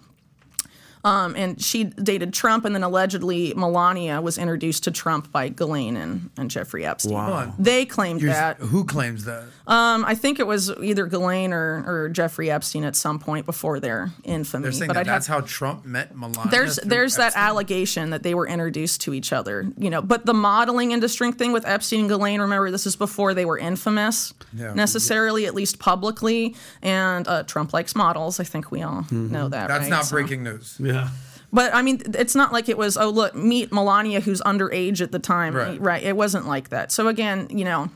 [1.05, 5.97] Um, and she dated Trump, and then allegedly Melania was introduced to Trump by Ghislaine
[5.97, 7.13] and, and Jeffrey Epstein.
[7.15, 7.55] Wow.
[7.59, 8.59] They claimed You're- that.
[8.59, 9.45] Who claims that?
[9.67, 13.81] Um, I think it was either Ghislaine or, or Jeffrey Epstein at some point before
[13.81, 14.63] their infamy.
[14.65, 16.51] They're saying but that I'd that's have, how Trump met Melania.
[16.51, 20.03] there's through there's that allegation that they were introduced to each other, you know.
[20.03, 23.57] But the modeling industry thing with Epstein and Ghislaine, remember, this is before they were
[23.59, 24.75] infamous Yeah.
[24.75, 26.55] necessarily, at least publicly.
[26.83, 28.41] And uh, Trump likes models.
[28.41, 29.69] I think we all know that.
[29.69, 29.91] That's right?
[29.91, 30.77] not So- breaking news.
[30.81, 30.92] yeah.
[31.53, 35.13] But I mean, it's not like it was, oh, look, meet Melania, who's underage at
[35.13, 35.55] the time.
[35.55, 36.03] Right.
[36.03, 36.91] It wasn't like that.
[36.91, 37.91] So again, you know,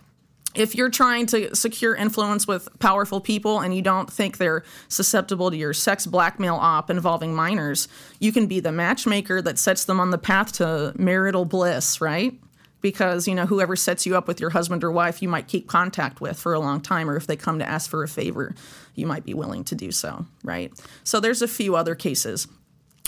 [0.55, 5.51] if you're trying to secure influence with powerful people and you don't think they're susceptible
[5.51, 7.89] to your sex blackmail op involving minors,
[8.21, 12.35] you can be the matchmaker that sets them on the path to marital bliss, right?
[12.81, 15.67] Because, you know, whoever sets you up with your husband or wife, you might keep
[15.67, 18.55] contact with for a long time, or if they come to ask for a favor,
[18.95, 20.73] you might be willing to do so, right?
[21.05, 22.49] So there's a few other cases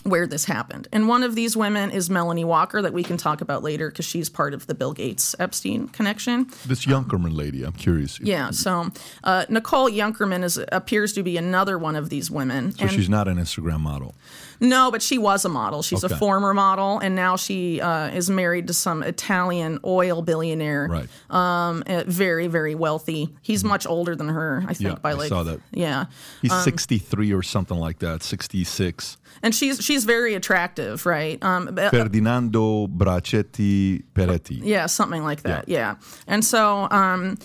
[0.05, 0.89] where this happened.
[0.93, 4.05] And one of these women is Melanie Walker, that we can talk about later because
[4.05, 6.47] she's part of the Bill Gates Epstein connection.
[6.67, 8.21] This Junkermann lady, I'm curious.
[8.21, 8.91] Yeah, so
[9.25, 12.73] uh, Nicole Junkermann is appears to be another one of these women.
[12.73, 14.15] So she's not an Instagram model.
[14.61, 15.83] No, but she was a model.
[15.83, 16.14] She's Okay.
[16.14, 20.88] a former model, and now she uh, is married to some Italian oil billionaire.
[20.90, 21.09] Right.
[21.31, 23.35] Um, uh, very, very wealthy.
[23.42, 25.61] He's much older than her, I think, Yeah, by I like saw that.
[25.72, 26.07] Yeah.
[26.43, 29.16] He's 63 or something like that, 66.
[29.43, 31.41] And she's she's very attractive, right?
[31.45, 34.61] Um, Ferdinando Brachetti Peretti.
[34.64, 35.68] Yeah, something like that.
[35.68, 35.97] Yeah.
[36.26, 37.39] And so um,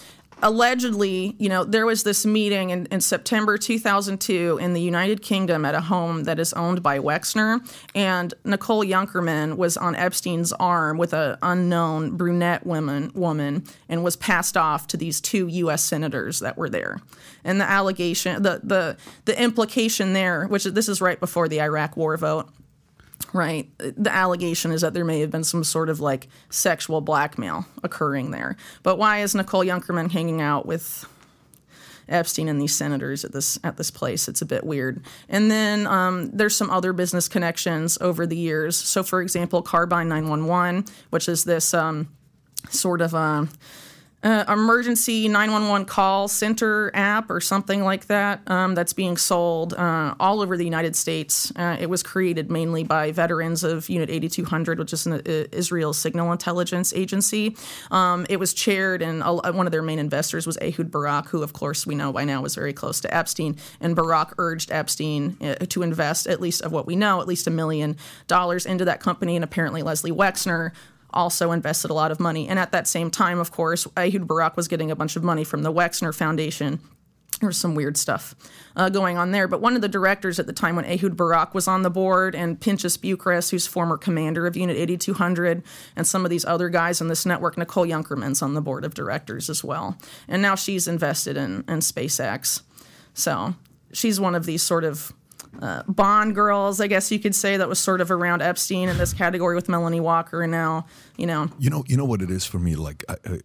[0.44, 5.66] allegedly, you know, there was this meeting in, in September 2002 in the United Kingdom
[5.66, 7.60] at a home that is owned by Wexner,
[7.96, 14.18] and Nicole Junkermann was on Epstein's arm with an unknown brunette woman, woman and was
[14.18, 15.82] passed off to these two U.S.
[15.82, 17.00] senators that were there.
[17.46, 21.96] And the allegation, the the the implication there, which this is right before the Iraq
[21.96, 22.50] War vote,
[23.34, 23.68] right?
[23.80, 28.32] The allegation is that there may have been some sort of like sexual blackmail occurring
[28.32, 28.56] there.
[28.84, 31.06] But why is Nicole Junkermann hanging out with
[32.08, 34.28] Epstein and these senators at this at this place?
[34.28, 35.04] It's a bit weird.
[35.28, 38.78] And then um, there's some other business connections over the years.
[38.78, 42.10] So, for example, Carbyne 911, which is this um,
[42.70, 43.16] sort of.
[43.16, 43.46] Uh,
[44.24, 50.16] uh, emergency 911 call center app or something like that um, that's being sold uh,
[50.20, 51.52] all over the United States.
[51.56, 55.22] Uh, it was created mainly by veterans of Unit 8200, which is an uh,
[55.52, 57.56] Israel signal intelligence agency.
[57.92, 61.54] Um, it was chaired, and one of their main investors was Ehud Barak, who, of
[61.54, 63.58] course, we know by now was very close to Epstein.
[63.82, 67.48] And Barak urged Epstein uh, to invest, at least of what we know, at least
[67.48, 67.98] a million
[68.28, 69.36] dollars into that company.
[69.36, 70.72] And apparently, Leslie Wexner
[71.14, 72.48] also invested a lot of money.
[72.48, 75.44] And at that same time, of course, Ehud Barak was getting a bunch of money
[75.44, 76.80] from the Wexner Foundation.
[77.40, 78.36] There was some weird stuff
[78.76, 79.48] uh, going on there.
[79.48, 82.36] But one of the directors at the time when Ehud Barak was on the board,
[82.36, 85.64] and Pinchas Buchris, who's former commander of Unit 8200,
[85.96, 88.94] and some of these other guys in this network, Nicole Junkermann's on the board of
[88.94, 89.98] directors as well.
[90.28, 92.62] And now she's invested in, in SpaceX.
[93.14, 93.56] So
[93.92, 95.12] she's one of these sort of
[95.62, 98.98] uh, Bond girls, I guess you could say, that was sort of around Epstein in
[98.98, 100.86] this category with Melanie Walker, and now
[101.18, 101.50] you know.
[101.60, 102.76] You know, you know what it is for me.
[102.76, 103.40] Like, I, I,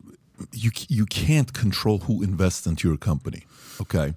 [0.53, 3.45] you you can't control who invests into your company.
[3.81, 4.15] Okay.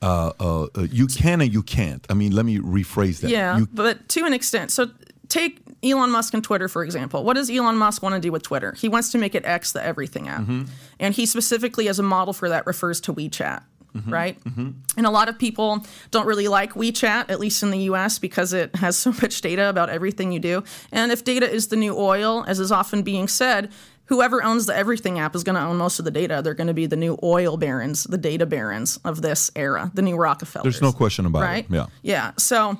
[0.00, 2.06] Uh, uh, uh, you can and you can't.
[2.08, 3.30] I mean, let me rephrase that.
[3.30, 4.70] Yeah, you, but to an extent.
[4.70, 4.90] So
[5.28, 7.24] take Elon Musk and Twitter, for example.
[7.24, 8.72] What does Elon Musk want to do with Twitter?
[8.72, 10.42] He wants to make it X the everything app.
[10.42, 10.64] Mm-hmm.
[11.00, 13.62] And he specifically, as a model for that, refers to WeChat.
[13.96, 14.44] Mm-hmm, right?
[14.44, 14.70] Mm-hmm.
[14.96, 18.52] And a lot of people don't really like WeChat, at least in the US, because
[18.52, 20.62] it has so much data about everything you do.
[20.92, 23.70] And if data is the new oil, as is often being said,
[24.04, 26.40] whoever owns the everything app is going to own most of the data.
[26.42, 30.02] They're going to be the new oil barons, the data barons of this era, the
[30.02, 30.64] new Rockefellers.
[30.64, 31.64] There's no question about right?
[31.64, 31.74] it.
[31.74, 31.86] Yeah.
[32.02, 32.32] Yeah.
[32.36, 32.78] So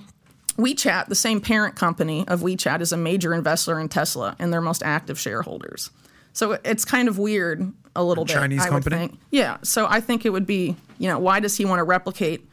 [0.56, 4.62] WeChat, the same parent company of WeChat, is a major investor in Tesla and their
[4.62, 5.90] most active shareholders.
[6.32, 8.34] So it's kind of weird a little a bit.
[8.34, 8.96] Chinese company.
[8.96, 9.18] Think.
[9.30, 9.59] Yeah.
[9.62, 12.46] So I think it would be, you know, why does he want to replicate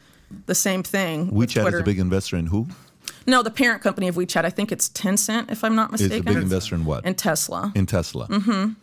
[0.46, 1.32] the same thing?
[1.32, 2.68] WeChat is a big investor in who?
[3.28, 4.46] No, the parent company of WeChat.
[4.46, 6.18] I think it's Tencent, if I'm not mistaken.
[6.18, 7.06] It's a big investor in what?
[7.06, 7.72] In Tesla.
[7.76, 8.28] In Tesla.
[8.28, 8.74] Mm-hmm.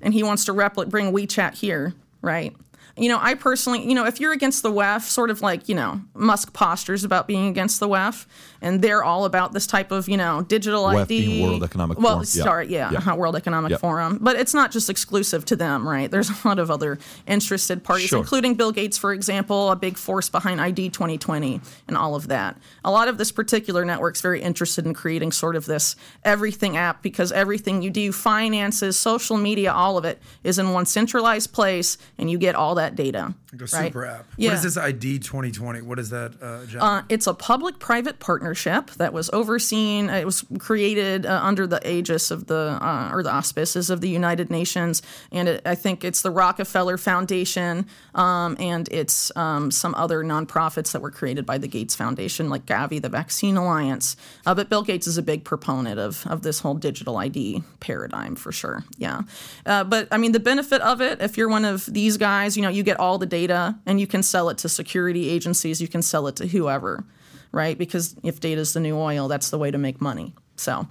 [0.00, 2.54] And he wants to replicate, bring WeChat here, right?
[2.98, 5.74] You know, I personally, you know, if you're against the WEF, sort of like, you
[5.74, 8.26] know, Musk postures about being against the WEF,
[8.60, 11.26] and they're all about this type of, you know, digital WEF ID.
[11.26, 12.24] Being World Economic well, Forum.
[12.24, 12.98] sorry, yeah, yeah.
[12.98, 13.80] Uh-huh, World Economic yep.
[13.80, 14.18] Forum.
[14.20, 16.10] But it's not just exclusive to them, right?
[16.10, 18.18] There's a lot of other interested parties, sure.
[18.18, 22.56] including Bill Gates, for example, a big force behind ID 2020 and all of that.
[22.84, 27.02] A lot of this particular network's very interested in creating sort of this everything app
[27.02, 31.98] because everything you do, finances, social media, all of it is in one centralized place,
[32.18, 33.34] and you get all that data.
[33.52, 33.86] Like a right?
[33.86, 34.26] super app.
[34.36, 34.50] Yeah.
[34.50, 35.80] What is this ID 2020?
[35.80, 40.10] What is that, uh, Uh, it's a public-private partnership that was overseen.
[40.10, 44.08] It was created uh, under the aegis of the uh, or the auspices of the
[44.10, 45.00] United Nations,
[45.32, 50.92] and it, I think it's the Rockefeller Foundation um, and it's um, some other nonprofits
[50.92, 54.16] that were created by the Gates Foundation, like Gavi, the Vaccine Alliance.
[54.44, 58.36] Uh, but Bill Gates is a big proponent of of this whole digital ID paradigm
[58.36, 58.84] for sure.
[58.98, 59.22] Yeah,
[59.64, 62.62] uh, but I mean the benefit of it, if you're one of these guys, you
[62.62, 65.80] know, you get all the data data and you can sell it to security agencies,
[65.80, 67.04] you can sell it to whoever,
[67.52, 67.78] right?
[67.78, 70.34] Because if data is the new oil, that's the way to make money.
[70.56, 70.86] So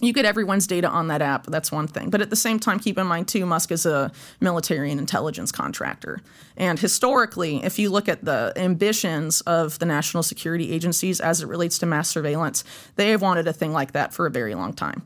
[0.00, 1.46] you get everyone's data on that app.
[1.46, 2.10] That's one thing.
[2.10, 5.50] But at the same time, keep in mind, too, Musk is a military and intelligence
[5.50, 6.20] contractor.
[6.56, 11.48] And historically, if you look at the ambitions of the national security agencies as it
[11.48, 12.62] relates to mass surveillance,
[12.96, 15.02] they have wanted a thing like that for a very long time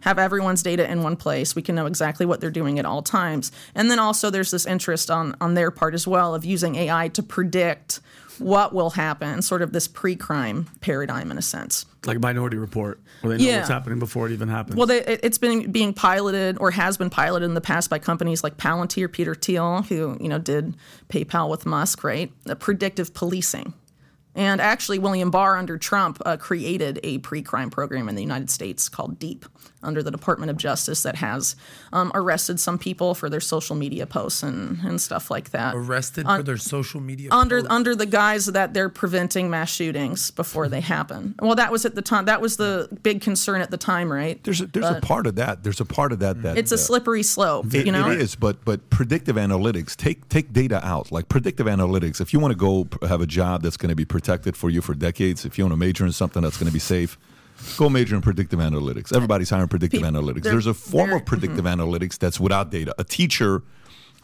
[0.00, 1.54] have everyone's data in one place.
[1.54, 3.50] We can know exactly what they're doing at all times.
[3.74, 7.08] And then also there's this interest on on their part as well of using AI
[7.08, 8.00] to predict
[8.38, 11.84] what will happen, sort of this pre-crime paradigm in a sense.
[12.06, 13.56] Like Minority Report, where they know Yeah.
[13.56, 14.76] what's happening before it even happens.
[14.76, 17.98] Well, they, it- it's been being piloted or has been piloted in the past by
[17.98, 20.76] companies like Palantir, Peter Thiel, who you know did
[21.08, 22.30] PayPal with Musk, right?
[22.44, 23.74] The predictive policing
[24.38, 28.50] And actually, William Barr under Trump uh, created a pre crime program in the United
[28.50, 29.44] States called DEEP
[29.82, 31.56] under the Department of Justice that has
[31.92, 35.74] um, arrested some people for their social media posts and, and stuff like that.
[35.74, 37.30] Arrested for their social media.
[37.32, 37.72] Under posts.
[37.72, 41.34] under the guise that they're preventing mass shootings before they happen.
[41.40, 42.26] Well, that was at the time.
[42.26, 44.42] That was the big concern at the time, right?
[44.44, 45.64] There's a, there's a part of that.
[45.64, 48.10] There's a part of that that It's a uh, slippery slope, It, you know.
[48.10, 51.10] it is, but but predictive analytics take take data out.
[51.10, 54.04] Like predictive analytics, if you want to go have a job that's going to be
[54.28, 56.72] protected for you for decades, if you want to major in something that's going to
[56.72, 57.16] be safe,
[57.78, 59.14] go major in predictive analytics.
[59.14, 60.42] Everybody's hiring predictive analytics.
[60.42, 62.94] There's a form of predictive analytics that's without data.
[62.98, 63.62] A teacher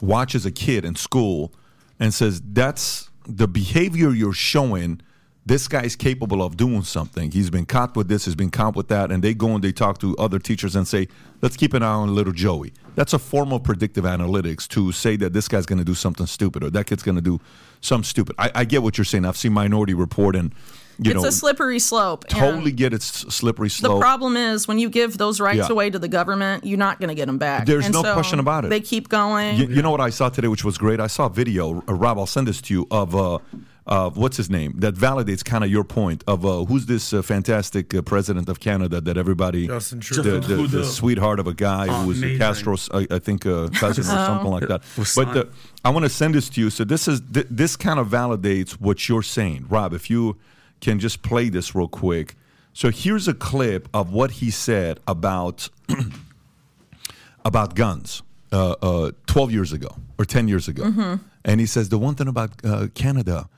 [0.03, 1.55] watches a kid in school
[1.99, 5.01] and says, "That's the behavior you're showing."
[5.47, 7.31] This guy's capable of doing something.
[7.31, 9.73] He's been caught with this, he's been caught with that, and they go and they
[9.73, 11.07] talk to other teachers and say,
[11.43, 15.17] "Let's keep an eye on little Joey." That's a form of predictive analytics to say
[15.17, 17.41] that this guy's going to do something stupid or that kid's going to do
[17.83, 18.37] something stupid.
[18.39, 19.27] I, I get what you're saying.
[19.27, 20.55] I've seen Minority Report, and
[20.99, 22.27] you it's know, a slippery slope.
[22.29, 23.97] totally get its slippery slope.
[23.97, 25.73] The problem is when you give those rights Yeah.
[25.73, 27.67] away to the government, you're not going to get them back.
[27.67, 28.69] There's And no so question about it.
[28.71, 29.57] They keep going.
[29.57, 31.01] You, you know what I saw today, which was great?
[31.01, 33.41] I saw a video, uh, Rob, I'll send this to you, of, uh,
[33.87, 37.21] of what's his name, that validates kind of your point of uh, who's this uh,
[37.21, 40.31] fantastic uh, president of Canada that everybody, Justin the, Trudeau.
[40.41, 40.83] the, the Trudeau.
[40.85, 42.39] sweetheart of a guy Oh, who was amazing.
[42.39, 44.83] Castro's, I, I think, uh, cousin or something like that.
[45.17, 45.49] But the,
[45.85, 46.71] I want to send this to you.
[46.71, 49.93] So this is th- this kind of validates what you're saying, Rob.
[49.93, 50.39] If you
[50.81, 52.37] can just play this real quick.
[52.73, 55.69] So here's a clip of what he said about
[57.45, 58.23] about guns
[58.53, 60.85] uh, uh, 12 years ago or 10 years ago.
[60.85, 61.15] Mm-hmm.
[61.45, 63.49] And he says, the one thing about uh, Canada,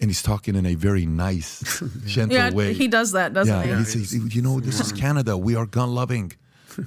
[0.00, 2.72] and he's talking in a very nice, gentle yeah, way.
[2.72, 3.78] he does that, doesn't yeah, he?
[3.78, 5.36] he says, you know, this is Canada.
[5.36, 6.32] We are gun loving.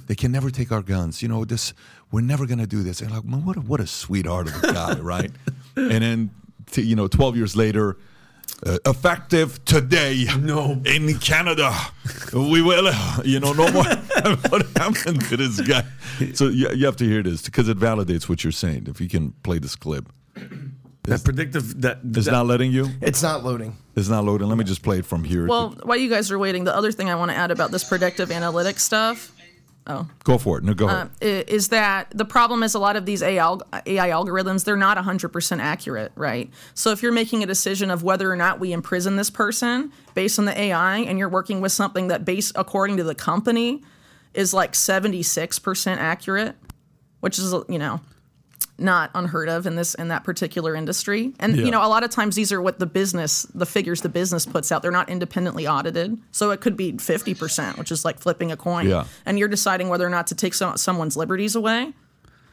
[0.06, 1.20] They can never take our guns.
[1.22, 1.74] You know, this
[2.10, 3.00] we're never gonna do this.
[3.02, 5.30] And like, man, what a, what a sweetheart of a guy, right?
[5.76, 6.30] And then,
[6.70, 7.96] t- you know, 12 years later,
[8.64, 10.80] uh, effective today No.
[10.84, 11.74] in Canada.
[12.32, 13.84] We will, uh, you know, no more.
[14.48, 15.84] what happened to this guy?
[16.34, 18.86] So you, you have to hear this because it validates what you're saying.
[18.88, 20.08] If you can play this clip,
[21.04, 22.88] That predictive that is that not letting you.
[23.00, 23.76] It's not loading.
[23.96, 24.48] It's not loading.
[24.48, 25.46] Let me just play it from here.
[25.46, 27.82] Well, while you guys are waiting, the other thing I want to add about this
[27.82, 29.32] predictive analytics stuff
[29.84, 30.64] Oh, go for it.
[30.64, 31.10] No, go ahead.
[31.20, 34.96] Uh, is that the problem is a lot of these AI, AI algorithms, they're not
[34.96, 36.50] 100% accurate, right?
[36.74, 40.38] So if you're making a decision of whether or not we imprison this person based
[40.38, 43.82] on the AI and you're working with something that, based according to the company,
[44.34, 46.54] is like 76% accurate,
[47.18, 48.00] which is, you know,
[48.78, 51.34] not unheard of in this in that particular industry.
[51.38, 51.64] And Yeah.
[51.64, 54.44] you know, a lot of times these are what the business, the figures the business
[54.46, 54.82] puts out.
[54.82, 58.56] They're not independently audited, so it could be fifty percent, which is like flipping a
[58.56, 58.88] coin.
[58.88, 59.04] Yeah.
[59.26, 61.92] And you're deciding whether or not to take some, someone's liberties away.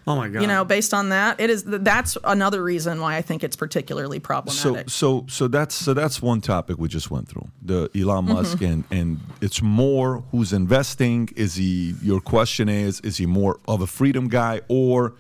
[0.08, 3.22] oh my god You know, based on that, it is that's another reason why I
[3.22, 4.90] think it's particularly problematic.
[4.90, 8.34] so so so that's so that's one topic we just went through the Elon Mm-hmm.
[8.34, 13.60] Musk and and it's more who's investing is he your question is is he more
[13.68, 15.14] of a freedom guy or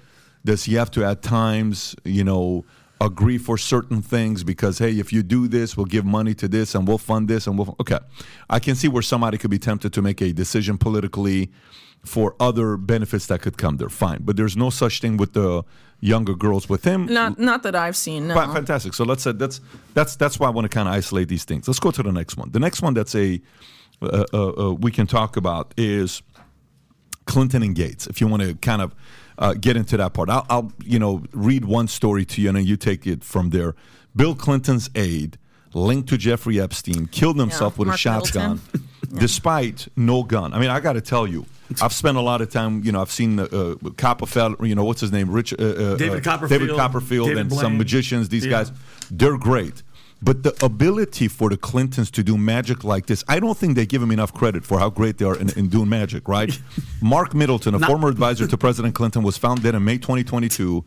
[0.49, 2.65] does he have to at times you know
[2.99, 6.73] agree for certain things because hey if you do this we'll give money to this
[6.73, 7.99] and we'll fund this and we'll okay
[8.49, 11.51] I can see where somebody could be tempted to make a decision politically
[12.03, 15.63] for other benefits that could come there fine but there's no such thing with the
[16.01, 18.27] younger girls with him not not that I've seen.
[18.27, 18.35] No.
[18.35, 18.93] Fantastic.
[18.93, 19.59] So let's say that's
[19.93, 21.67] that's that's why I want to kind of isolate these things.
[21.67, 22.51] Let's go to the next one.
[22.51, 23.41] The next one that's a
[24.01, 26.21] uh, uh, uh, we can talk about is
[27.25, 28.07] Clinton and Gates.
[28.07, 28.95] If you want to kind of
[29.39, 32.57] uh, get into that part, I'll, I'll you know read one story to you and
[32.57, 33.73] then you take it from there.
[34.15, 35.37] Bill Clinton's aide
[35.73, 38.59] linked to Jeffrey Epstein killed himself with a Mark shotgun,
[39.17, 40.53] despite no gun.
[40.53, 41.45] I mean, I got to tell you.
[41.81, 42.99] I've spent a lot of time, you know.
[43.01, 46.61] I've seen uh, Copperfield, you know, what's his name, Rich, uh, uh, David uh, Copperfield,
[46.61, 48.29] David Copperfield, David and some magicians.
[48.29, 48.51] These Yeah.
[48.51, 48.71] guys,
[49.11, 49.83] they're great.
[50.21, 53.85] But the ability for the Clintons to do magic like this, I don't think they
[53.85, 56.59] give them enough credit for how great they are in, in doing magic, right?
[57.01, 60.83] Mark Middleton, a former advisor to President Clinton, was found dead in May 2022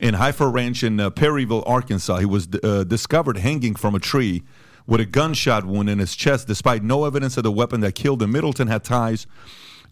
[0.00, 2.18] in Heifer Ranch in uh, Perryville, Arkansas.
[2.18, 4.42] He was uh, discovered hanging from a tree
[4.86, 8.22] with a gunshot wound in his chest, despite no evidence of the weapon that killed
[8.22, 8.32] him.
[8.32, 9.26] Middleton had ties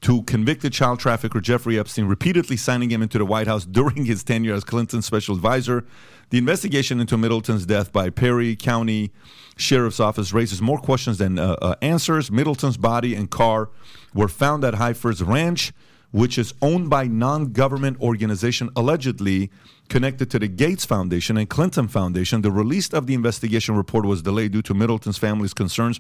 [0.01, 4.23] to convicted child trafficker Jeffrey Epstein, repeatedly signing him into the White House during his
[4.25, 5.85] tenure as Clinton's special advisor.
[6.31, 9.13] The investigation into Middleton's death by Perry County
[9.57, 12.31] Sheriff's Office raises more questions than uh, uh, answers.
[12.31, 13.71] Middleton's body and car
[14.15, 15.73] were found at Heifers Ranch,
[16.11, 19.51] which is owned by non-government organization allegedly
[19.89, 22.43] connected to the Gates Foundation and Clinton Foundation.
[22.43, 25.99] The release of the investigation report was delayed due to Middleton's family's concerns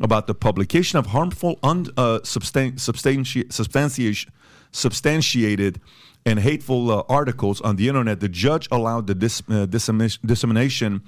[0.00, 4.26] about the publication of harmful, un, uh, substan- substanti-
[4.72, 5.80] substantiated
[6.28, 8.20] and hateful uh, articles on the internet.
[8.20, 11.02] The judge allowed the dis- uh, dissemin- dissemination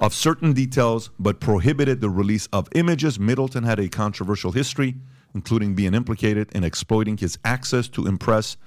[0.00, 3.18] of certain details, but prohibited the release of images.
[3.18, 4.94] Middleton had a controversial history,
[5.34, 8.58] including being implicated in exploiting his access to impress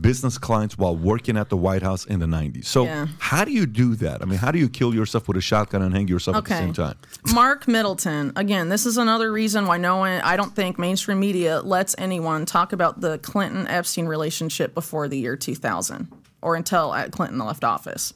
[0.00, 2.66] business clients while working at the White House in the 90s.
[2.66, 3.06] So, Yeah.
[3.18, 4.22] how do you do that?
[4.22, 6.50] I mean, how do you kill yourself with a shotgun and hang yourself at the
[6.56, 6.96] same time?
[7.32, 8.32] Mark Middleton.
[8.36, 12.44] Again, this is another reason why no one, I don't think mainstream media lets anyone
[12.46, 16.08] talk about the Clinton Epstein relationship before the year 2000
[16.42, 18.12] or until uh, Clinton left office.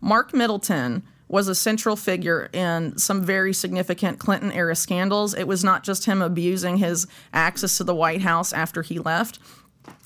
[0.00, 5.32] Mark Middleton was a central figure in some very significant Clinton era scandals.
[5.32, 9.38] It was not just him abusing his access to the White House after he left.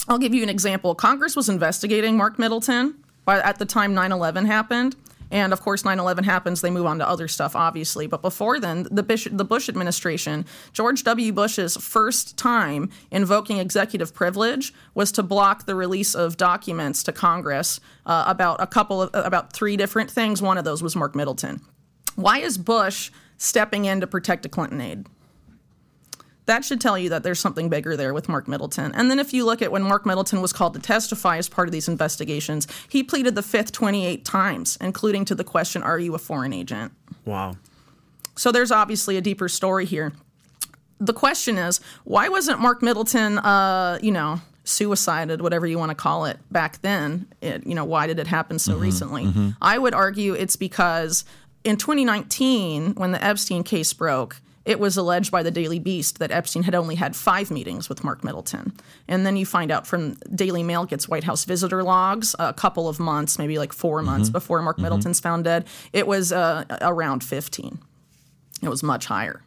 [0.09, 0.95] I'll give you an example.
[0.95, 2.95] Congress was investigating Mark Middleton
[3.27, 4.97] at the time 9 11 happened.
[5.31, 8.07] And of course, 9 11 happens, they move on to other stuff, obviously.
[8.07, 11.33] But before then, the Bush, the Bush administration, George W.
[11.33, 17.81] Bush's first time invoking executive privilege was to block the release of documents to Congress
[18.07, 20.41] uh, about a couple of, about three different things.
[20.41, 21.61] One of those was Mark Middleton.
[22.15, 25.07] Why is Bush stepping in to protect a Clinton aide?
[26.47, 28.93] That should tell you that there's something bigger there with Mark Middleton.
[28.95, 31.69] And then if you look at when Mark Middleton was called to testify as part
[31.69, 36.15] of these investigations, he pleaded the fifth 28 times, including to the question, Are you
[36.15, 36.93] a foreign agent?
[37.25, 37.57] Wow.
[38.37, 40.13] So there's obviously a deeper story here.
[40.99, 45.95] The question is, why wasn't Mark Middleton, uh, you know, suicided, whatever you want to
[45.95, 47.27] call it, back then?
[47.41, 49.53] It, you know, why did it happen so recently?
[49.61, 51.25] I would argue it's because
[51.65, 56.33] in 2019, when the Epstein case broke, it was alleged by the Daily Beast that
[56.33, 58.73] Epstein had only had five meetings with Mark Middleton.
[59.07, 62.89] And then you find out from Daily Mail gets White House visitor logs a couple
[62.89, 65.67] of months, maybe like 4 months before Mark Middleton's found dead.
[65.93, 67.79] It was uh, around 15.
[68.61, 69.43] It was much higher.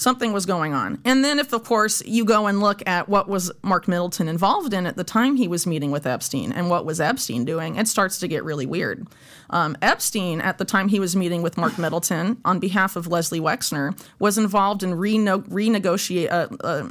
[0.00, 0.98] Something was going on.
[1.04, 4.72] And then, if of course you go and look at what was Mark Middleton involved
[4.72, 7.86] in at the time he was meeting with Epstein and what was Epstein doing, it
[7.86, 9.06] starts to get really weird.
[9.50, 13.40] Um, Epstein, at the time he was meeting with Mark Middleton on behalf of Leslie
[13.40, 16.88] Wexner, was involved in renegotiate, uh, uh,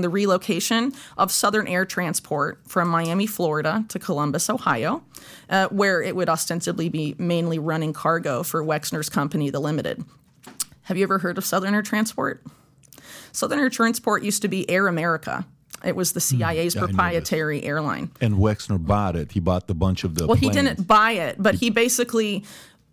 [0.00, 5.02] the relocation of Southern Air Transport from Miami, Florida to Columbus, Ohio,
[5.50, 10.04] uh, where it would ostensibly be mainly running cargo for Wexner's company, The Limited.
[10.84, 12.42] Have you ever heard of Southern Air Transport?
[13.32, 15.46] Southern Air Transport used to be Air America.
[15.84, 16.40] It was the CIA's Hmm.
[16.40, 16.74] yeah, I knew this.
[16.76, 18.10] proprietary airline.
[18.20, 19.32] And Wexner bought it.
[19.32, 20.26] He bought the bunch of the.
[20.26, 22.44] Well, he didn't buy it, but he basically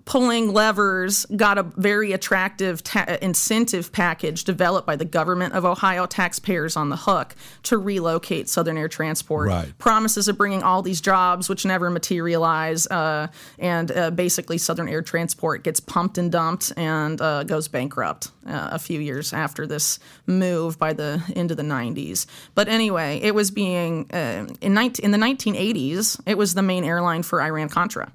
[0.10, 6.07] pulling levers got a very attractive ta- incentive package developed by the government of Ohio
[6.07, 9.49] taxpayers on the hook to relocate Southern Air Transport.
[9.49, 9.78] Right.
[9.78, 13.28] Promises of bringing all these jobs, which never materialize, uh,
[13.60, 18.70] and uh, basically Southern Air Transport gets pumped and dumped and uh, goes bankrupt uh,
[18.72, 22.26] a few years after this move by the end of the 90s.
[22.55, 26.20] But anyway, it was being uh, in, 19, in the 1980s.
[26.26, 28.12] It was the main airline for Iran Contra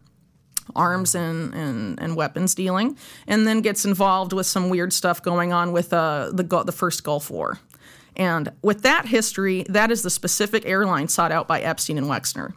[0.75, 2.97] arms and, and, and weapons dealing,
[3.27, 7.05] and then gets involved with some weird stuff going on with uh, the the first
[7.05, 7.59] Gulf War.
[8.17, 12.55] And with that history, that is the specific airline sought out by Epstein and Wexner.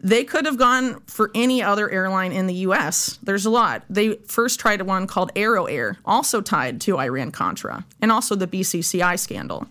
[0.00, 3.18] They could have gone for any other airline in the U.S.
[3.22, 3.82] There's a lot.
[3.90, 8.46] They first tried one called Arrow Air, also tied to Iran Contra, and also the
[8.46, 9.66] BCCI scandal.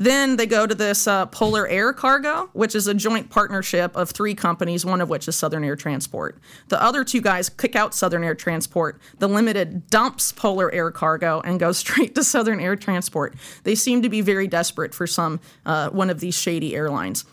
[0.00, 4.08] Then they go to this uh, Polar Air Cargo, which is a joint partnership of
[4.08, 6.38] three companies, one of which is Southern Air Transport.
[6.68, 8.98] The other two guys kick out Southern Air Transport.
[9.18, 13.34] The Limited dumps Polar Air Cargo and goes straight to Southern Air Transport.
[13.64, 17.26] They seem to be very desperate for some uh, one of these shady airlines.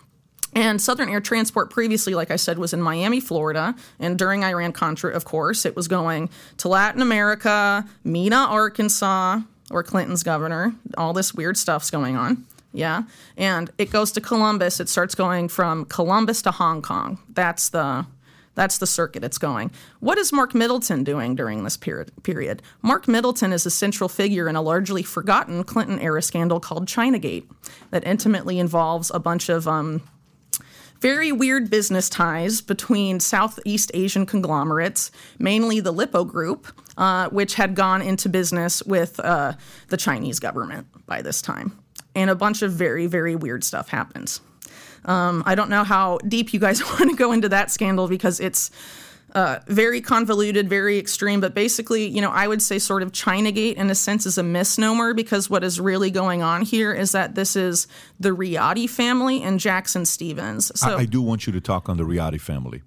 [0.54, 3.76] And Southern Air Transport previously, like I said, was in Miami, Florida.
[3.98, 9.40] And during Iran Contra, of course, it was going to Latin America, Mena, Arkansas,
[9.72, 10.74] or Clinton's governor.
[10.98, 12.46] All this weird stuff's going on.
[12.74, 13.04] Yeah.
[13.38, 14.80] And it goes to Columbus.
[14.80, 17.20] It starts going from Columbus to Hong Kong.
[17.30, 18.06] That's the
[18.58, 19.70] that's the circuit it's going.
[20.00, 22.64] What is Mark Middleton doing during this period?
[22.82, 27.48] Mark Middleton is a central figure in a largely forgotten Clinton era scandal called Chinagate
[27.92, 30.02] that intimately involves a bunch of um,
[31.02, 37.76] very weird business ties between Southeast Asian conglomerates, mainly the Lippo Group, uh, which had
[37.76, 39.54] gone into business with uh,
[39.90, 41.78] the Chinese government by this time.
[42.18, 44.42] And a bunch of very, very weird stuff happens.
[45.06, 48.40] Um, I don't know how deep you guys want to go into that scandal because
[48.40, 48.72] it's
[49.36, 51.40] uh, very convoluted, very extreme.
[51.40, 54.44] But basically, you know, I would say sort of Chinagate in a sense is a
[54.44, 57.88] misnomer because what is really going on here is that this is
[58.20, 60.72] the Riady family and Jackson Stephens.
[60.80, 62.82] So, I, I do want you to talk on the Riady family,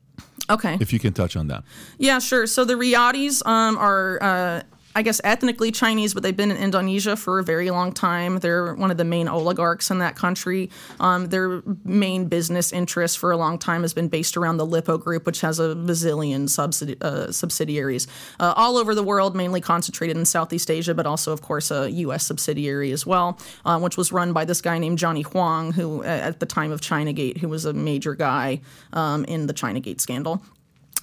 [0.50, 0.76] okay.
[0.80, 1.62] if you can touch on that.
[1.98, 2.48] Yeah, sure.
[2.48, 4.62] So the Riadys um, are uh,
[4.92, 8.38] I guess, ethnically Chinese, but they've been in Indonesia for a very long time.
[8.38, 10.68] They're one of the main oligarchs in that country.
[10.98, 14.98] Um, their main business interest for a long time has been based around the Lippo
[14.98, 18.08] Group, which has a bazillion subsidi- uh, subsidiaries
[18.40, 21.88] uh, all over the world, mainly concentrated in Southeast Asia, but also, of course, a
[21.90, 22.26] U.S.
[22.26, 26.40] subsidiary as well, uh, which was run by this guy named Johnny Huang, who, at
[26.40, 28.60] the time of Chinagate, who was a major guy
[28.92, 30.42] um, in the Chinagate scandal.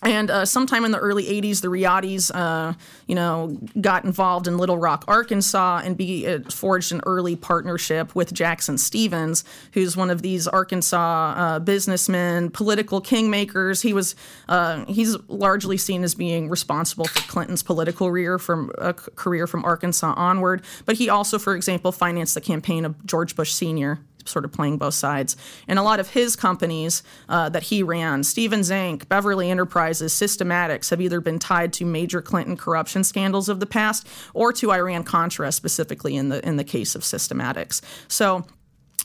[0.04, 2.74] And uh, sometime in the early 80s, the Riadys, uh,
[3.08, 8.14] you know, got involved in Little Rock, Arkansas, and be, uh, forged an early partnership
[8.14, 13.82] with Jackson Stephens, who's one of these Arkansas uh, businessmen, political kingmakers.
[13.82, 14.16] He was
[14.48, 19.66] uh, he's largely seen as being responsible for Clinton's political career from uh, career from
[19.66, 20.64] Arkansas onward.
[20.86, 24.78] But he also, for example, financed the campaign of George Bush Sr sort of playing
[24.78, 25.36] both sides.
[25.67, 30.89] And a lot of his companies uh, that he ran, Stephens Inc., Beverly Enterprises, Systematics,
[30.89, 35.03] have either been tied to major Clinton corruption scandals of the past or to Iran
[35.03, 37.82] Contra, specifically in the in the case of Systematics.
[38.07, 38.45] So.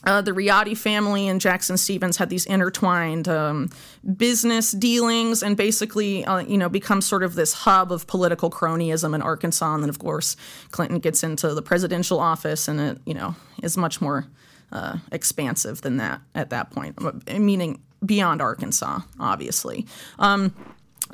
[0.05, 3.71] Uh, the Riady family and Jackson Stephens had these intertwined um,
[4.17, 9.15] business dealings and basically, uh, you know, become sort of this hub of political cronyism
[9.15, 9.75] in Arkansas.
[9.75, 10.37] And then, of course,
[10.73, 14.27] Clinton gets into the presidential office and it, you know, is much more
[14.73, 16.99] uh, expansive than that at that point,
[17.39, 19.87] meaning beyond Arkansas, obviously.
[20.19, 20.55] Um,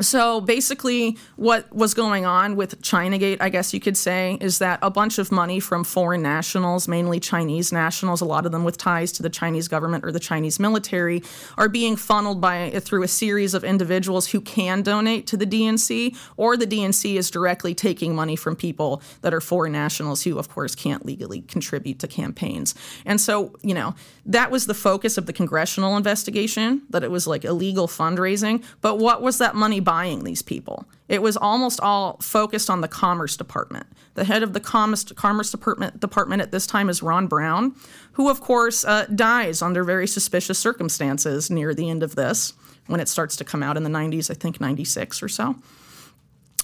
[0.01, 4.79] so basically, what was going on with Chinagate, I guess you could say, is that
[4.81, 8.79] a bunch of money from foreign nationals, mainly Chinese nationals, a lot of them with
[8.79, 11.23] ties to the Chinese government or the Chinese military,
[11.57, 16.17] are being funneled by through a series of individuals who can donate to the DNC,
[16.37, 20.49] or the DNC is directly taking money from people that are foreign nationals who, of
[20.49, 22.75] course, can't legally contribute to campaigns.
[23.05, 23.95] And so, you know,
[24.29, 28.63] that was the focus of the congressional investigation, that it was like illegal fundraising.
[28.81, 29.81] But what was that money?
[29.89, 30.85] buying these people.
[31.09, 33.87] It was almost all focused on the Commerce Department.
[34.17, 37.75] The head of the Commerce, Department, Department at this time is Ron Brown,
[38.13, 42.53] who, of course, uh, dies under very suspicious circumstances near the end of this,
[42.87, 45.57] when it starts to come out in the 90s, I think 96 or so.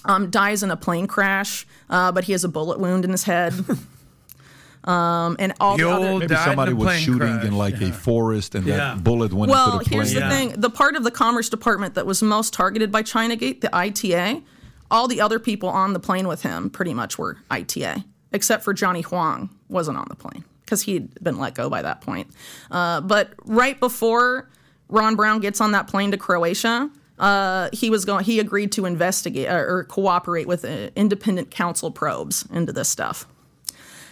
[0.03, 3.23] Um, dies in a plane crash, uh, but he has a bullet wound in his
[3.23, 3.53] head.
[4.85, 7.45] Um, and all the, The other, Maybe somebody was shooting crash.
[7.45, 8.77] in like a forest and Yeah.
[8.77, 9.97] that bullet went well, into the plane.
[9.99, 13.01] Well, here's the thing: the part of the Commerce Department that was most targeted by
[13.01, 14.43] ChinaGate, the ITA,
[14.91, 18.73] all the other people on the plane with him pretty much were ITA, except for
[18.73, 22.27] Johnny Huang wasn't on the plane because he'd been let go by that point.
[22.69, 24.49] Uh, but right before
[24.87, 26.89] Ron Brown gets on that plane to Croatia.
[27.17, 28.25] Uh, he was going.
[28.25, 33.25] He agreed to investigate or, or cooperate with uh, independent counsel probes into this stuff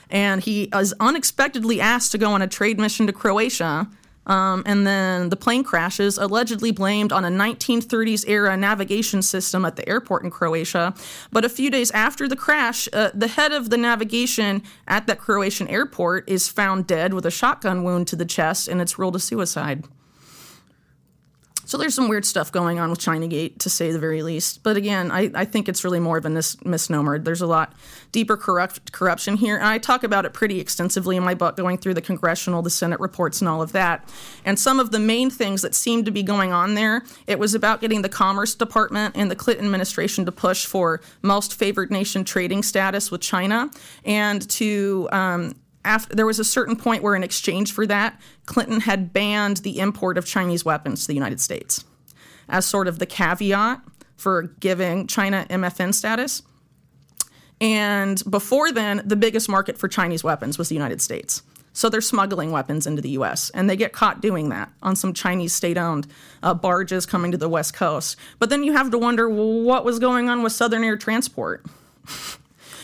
[0.10, 3.88] and he is unexpectedly asked to go on a trade mission to Croatia.
[4.26, 9.76] Um, and then the plane crashes, allegedly blamed on a 1930s era navigation system at
[9.76, 10.94] the airport in Croatia.
[11.32, 15.20] But a few days after the crash, uh, the head of the navigation at that
[15.20, 19.16] Croatian airport is found dead with a shotgun wound to the chest, and it's ruled
[19.16, 19.84] a suicide.
[21.74, 24.62] So there's some weird stuff going on with Chinagate, to say the very least.
[24.62, 27.18] But again, I, I think it's really more of a mis- misnomer.
[27.18, 27.74] There's a lot
[28.12, 29.56] deeper corrupt, corruption here.
[29.56, 32.70] And I talk about it pretty extensively in my book, going through the congressional, the
[32.70, 34.08] Senate reports, and all of that.
[34.46, 37.56] And some of the main things that seemed to be going on there, it was
[37.56, 42.24] about getting the Commerce Department and the Clinton administration to push for most favored nation
[42.24, 43.72] trading status with China
[44.06, 45.56] and to um,
[45.86, 49.80] after there was a certain point where in exchange for that clinton had banned the
[49.80, 51.86] import of chinese weapons to the united states.
[52.50, 53.82] As sort of the caveat
[54.16, 56.42] for giving china mfn status.
[57.62, 61.44] And before then the biggest market for chinese weapons was the united states.
[61.76, 65.14] So they're smuggling weapons into the us and they get caught doing that on some
[65.14, 66.08] chinese state-owned
[66.44, 68.16] uh, barges coming to the west coast.
[68.40, 71.66] But then you have to wonder well, what was going on with southern air transport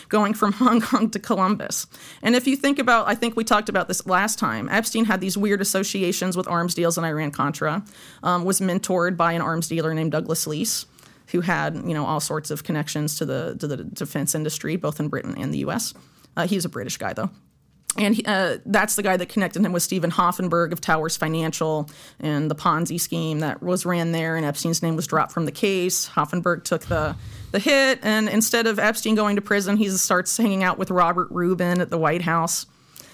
[0.09, 1.87] going from Hong Kong to Columbus.
[2.21, 5.21] And if you think about, I think we talked about this last time, Epstein had
[5.21, 7.83] these weird associations with arms deals in Iran Contra,
[8.23, 10.85] um, was mentored by an arms dealer named Douglas Leese.
[11.31, 14.99] Who had you know all sorts of connections to the to the defense industry, both
[14.99, 15.93] in Britain and the U.S.
[16.35, 17.29] Uh, he's a British guy though,
[17.97, 22.49] and uh, that's the guy that connected him with Steven Hoffenberg of Towers Financial and
[22.49, 24.35] the Ponzi scheme that was ran there.
[24.35, 26.07] And Epstein's name was dropped from the case.
[26.07, 27.15] Hoffenberg took the
[27.51, 31.29] the hit, and instead of Epstein going to prison, he starts hanging out with Robert
[31.31, 32.67] Rubin at the White House,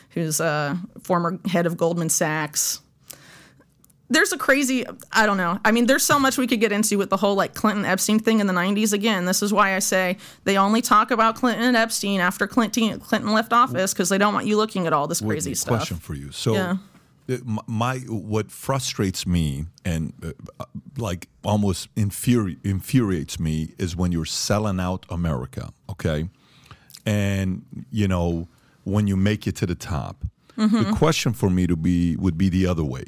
[0.10, 2.82] who's a former head of Goldman Sachs.
[4.08, 5.60] There's a crazy, I don't know.
[5.66, 8.20] I mean, there's so much we could get into with the whole like Clinton Epstein
[8.20, 8.94] thing in the 90s.
[8.94, 13.00] Again, this is why I say they only talk about Clinton and Epstein after Clinton
[13.00, 15.78] Clinton left office because they don't want you looking at all this crazy stuff.
[15.78, 16.32] Question for you.
[16.32, 16.78] So, Yeah.
[17.30, 20.66] uh, my what frustrates me and uh,
[20.98, 25.74] like almost infuri- infuriates me is when you're selling out America.
[25.90, 26.30] Okay,
[27.08, 28.48] and you know
[28.84, 30.24] when you make it to the top.
[30.58, 30.84] Mm-hmm.
[30.92, 33.06] The question for me to be would be the other way.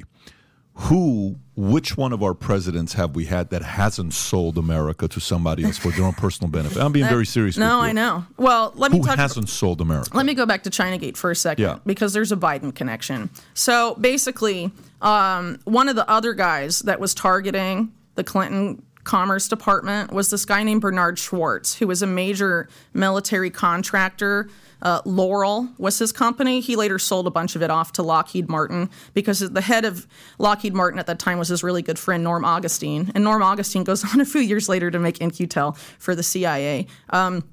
[0.82, 5.64] Who, which one of our presidents have we had that hasn't sold America to somebody
[5.64, 6.78] else for their own personal benefit?
[6.82, 7.58] I'm being very serious.
[7.58, 7.80] No.
[7.82, 8.26] I know.
[8.38, 9.18] Well, let me Who talk.
[9.18, 10.16] hasn't sold America?
[10.16, 11.80] Let me go back to Chinagate for a second Yeah.
[11.86, 13.32] because there's a Biden connection.
[13.56, 14.72] So basically,
[15.02, 20.46] um, one of the other guys that was targeting the Clinton Commerce Department was this
[20.46, 24.48] guy named Bernard Schwartz, who was a major military contractor.
[24.82, 26.60] Uh, Loral was his company.
[26.60, 30.08] He later sold a bunch of it off to Lockheed Martin because the head of
[30.38, 33.84] Lockheed Martin at that time was his really good friend Norm Augustine, and Norm Augustine
[33.84, 36.88] goes on a few years later to make In-Q-Tel for the CIA.
[37.10, 37.44] Um,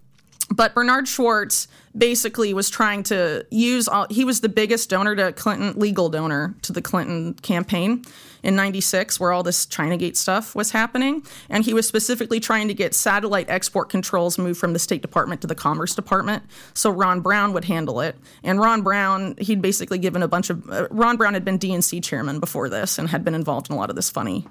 [0.50, 5.32] but Bernard Schwartz basically was trying to use all, he was the biggest donor to
[5.32, 8.04] Clinton legal donor to the Clinton campaign
[8.42, 11.24] in 96 where all this Chinagate stuff was happening.
[11.48, 15.40] And he was specifically trying to get satellite export controls moved from the State Department
[15.40, 16.42] to the Commerce Department
[16.74, 18.16] so Ron Brown would handle it.
[18.42, 22.02] And Ron Brown he'd basically given a bunch of uh, Ron Brown had been DNC
[22.02, 24.46] chairman before this and had been involved in a lot of this funny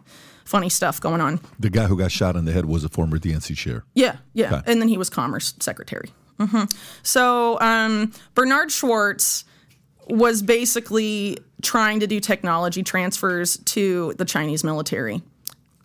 [0.45, 3.17] funny stuff going on the guy who got shot in the head was a former
[3.17, 3.83] DNC chair.
[3.95, 4.55] yeah, yeah.
[4.57, 4.71] Okay.
[4.71, 6.09] And then he was Commerce Secretary.
[6.39, 6.63] hmm
[7.03, 9.45] So um, Bernard Schwartz
[10.07, 15.21] was basically trying to do technology transfers to the Chinese military.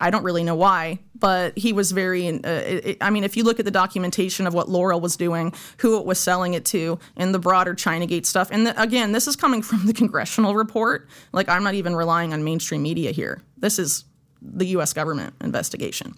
[0.01, 2.27] I don't really know why, but he was very.
[2.29, 5.53] Uh, it- I mean, if you look at the documentation of what Loral was doing,
[5.79, 9.27] who it was selling it to, and the broader Chinagate stuff, and the, again, this
[9.27, 11.07] is coming from the congressional report.
[11.33, 13.41] Like, I'm not even relying on mainstream media here.
[13.57, 14.05] This is
[14.41, 14.93] the U.S.
[14.93, 16.15] government investigation.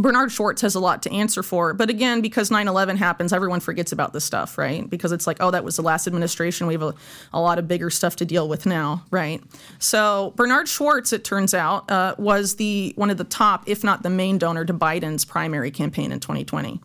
[0.00, 1.74] Bernard Schwartz has a lot to answer for.
[1.74, 4.88] But again, because 9 11 happens, everyone forgets about this stuff, right?
[4.88, 6.68] Because it's like, oh, that was the last administration.
[6.68, 6.94] We have a,
[7.32, 9.42] a lot of bigger stuff to deal with now, right?
[9.80, 14.04] So Bernard Schwartz, it turns out, uh, was the one of the top, if not
[14.04, 16.80] the main donor to Biden's primary campaign in 2020.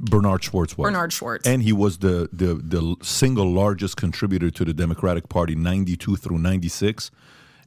[0.00, 0.86] Bernard Schwartz was.
[0.86, 1.46] Bernard Schwartz.
[1.46, 6.38] And he was the, the, the single largest contributor to the Democratic Party 92 through
[6.38, 7.12] 96.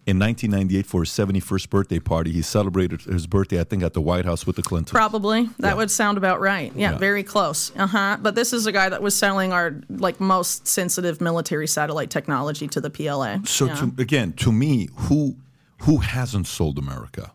[0.08, 4.02] In 1998, for his 71st birthday party, he celebrated his birthday, I think, at the
[4.02, 4.90] White House with the Clintons.
[4.92, 5.44] Probably.
[5.60, 5.74] That Yeah.
[5.76, 6.74] would sound about right.
[6.76, 6.98] Yeah, Yeah.
[6.98, 7.72] very close.
[7.78, 8.18] Uh huh.
[8.20, 12.68] But this is a guy that was selling our like most sensitive military satellite technology
[12.70, 13.42] to the PLA.
[13.46, 13.76] So Yeah.
[13.76, 15.36] to, again, to me, who
[15.82, 17.32] who hasn't sold America,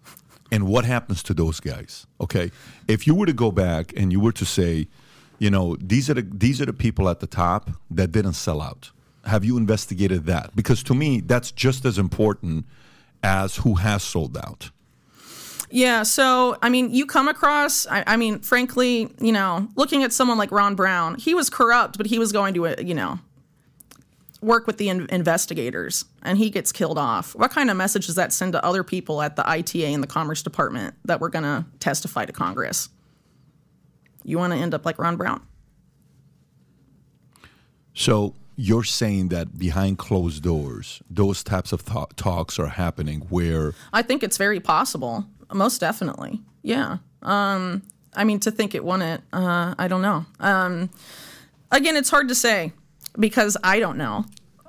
[0.53, 2.07] and what happens to those guys?
[2.21, 2.51] Okay,
[2.89, 4.89] if you were to go back and you were to say,
[5.39, 8.61] you know, these are the these are the people at the top that didn't sell
[8.61, 8.91] out.
[9.27, 10.55] Have you investigated that?
[10.57, 12.65] Because to me, that's just as important
[13.23, 14.71] as who has sold out.
[15.69, 17.87] Yeah, so I mean, you come across.
[17.89, 21.97] I, I mean, frankly, you know, looking at someone like Ron Brown, he was corrupt,
[21.97, 23.19] but he was going to, uh, you know,
[24.41, 27.35] work with the in- investigators, and he gets killed off.
[27.35, 30.07] What kind of message does that send to other people at the ITA and the
[30.07, 32.89] Commerce Department that we're going to testify to Congress?
[34.23, 35.43] You want to end up like Ron Brown?
[37.95, 43.75] So you're saying that behind closed doors, those types of th- talks are happening where
[43.93, 45.27] I think it's very possible.
[45.53, 46.41] Most definitely.
[46.63, 46.99] Yeah.
[47.23, 47.83] Um,
[48.15, 50.25] I mean, to think it wouldn't, uh, I don't know.
[50.41, 50.91] Um,
[51.71, 52.73] again, it's hard to say
[53.19, 54.25] because I don't know.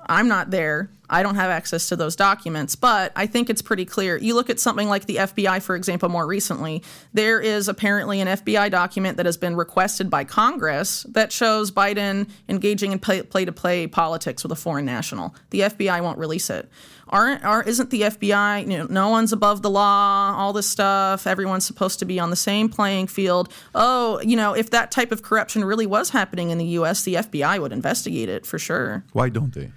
[0.08, 0.90] I'm not there.
[1.10, 4.18] I don't have access to those documents, but I think it's pretty clear.
[4.18, 6.82] You look at something like the FBI, for example, more recently,
[7.14, 12.28] there is apparently an FBI document that has been requested by Congress that shows Biden
[12.48, 15.34] engaging in play to play politics with a foreign national.
[15.50, 16.68] The FBI won't release it.
[17.10, 21.26] Aren't, are, isn't the FBI, you know, no one's above the law, all this stuff,
[21.26, 23.50] everyone's supposed to be on the same playing field.
[23.74, 27.14] Oh, you know, if that type of corruption really was happening in the U.S., the
[27.14, 29.04] FBI would investigate it for sure.
[29.14, 29.70] why don't they?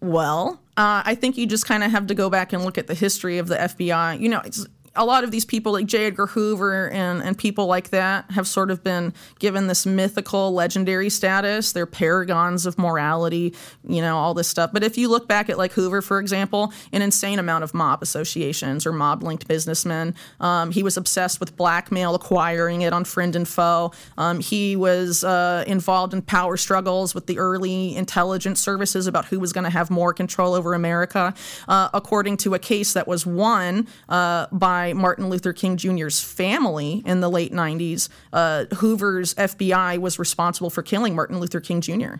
[0.00, 2.86] Well, uh, I think you just kind of have to go back and look at
[2.86, 4.18] the history of the FBI.
[4.18, 4.66] You know, it's,
[5.00, 6.06] a lot of these people, like J.
[6.06, 11.08] Edgar Hoover and, and people like that, have sort of been given this mythical, legendary
[11.08, 11.72] status.
[11.72, 13.54] They're paragons of morality,
[13.88, 14.70] you know, all this stuff.
[14.74, 18.02] But if you look back at, like, Hoover, for example, an insane amount of mob
[18.02, 20.14] associations or mob linked businessmen.
[20.38, 23.92] Um, he was obsessed with blackmail, acquiring it on friend and foe.
[24.18, 29.40] Um, he was uh, involved in power struggles with the early intelligence services about who
[29.40, 31.32] was going to have more control over America,
[31.68, 37.02] uh, according to a case that was won uh, by Martin Luther King Jr.'s family
[37.06, 38.08] in the late 90s.
[38.32, 42.14] Uh, Hoover's FBI was responsible for killing Martin Luther King Jr.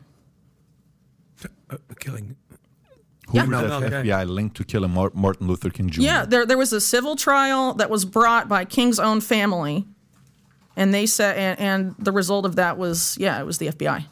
[1.98, 2.36] Killing.
[3.32, 3.42] Yeah.
[3.44, 4.08] Hoover's No, okay.
[4.08, 6.00] FBI linked to killing Martin Luther King Jr.
[6.00, 9.86] Yeah, there there was a civil trial that was brought by King's own family,
[10.76, 14.06] and they said, and, and the result of that was, yeah, it was the FBI.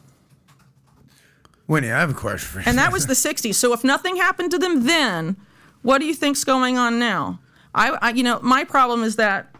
[1.67, 2.65] Winnie, I have a question for you.
[2.65, 3.53] And that was the 60s.
[3.55, 5.35] So if nothing happened to them then,
[5.83, 7.39] what do you think's going on now?
[7.73, 9.53] I, I you know, my problem is that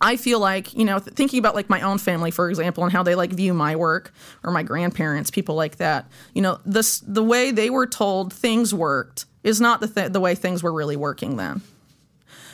[0.00, 2.92] I feel like, you know, th- thinking about like my own family, for example, and
[2.92, 7.00] how they like view my work or my grandparents, people like that, you know, this,
[7.00, 10.72] the way they were told things worked is not the, th- the way things were
[10.72, 11.60] really working then.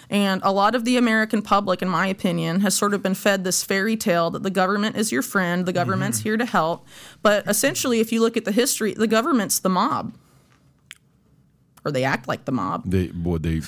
[0.09, 3.43] And a lot of the American public, in my opinion, has sort of been fed
[3.43, 6.29] this fairy tale that the government is your friend, the government's mm-hmm.
[6.29, 6.87] here to help.
[7.23, 10.15] But essentially, if you look at the history, the government's the mob,
[11.85, 12.85] or they act like the mob.
[12.87, 13.63] They, boy, they.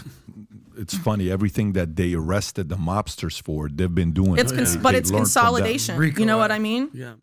[0.79, 1.31] It's funny.
[1.31, 4.39] Everything that they arrested the mobsters for, they've been doing.
[4.39, 4.57] It's it.
[4.57, 5.53] cons- They- but they it's learned from them.
[5.55, 6.03] consolidation.
[6.19, 6.91] You know what I mean?
[6.95, 7.15] Yeah.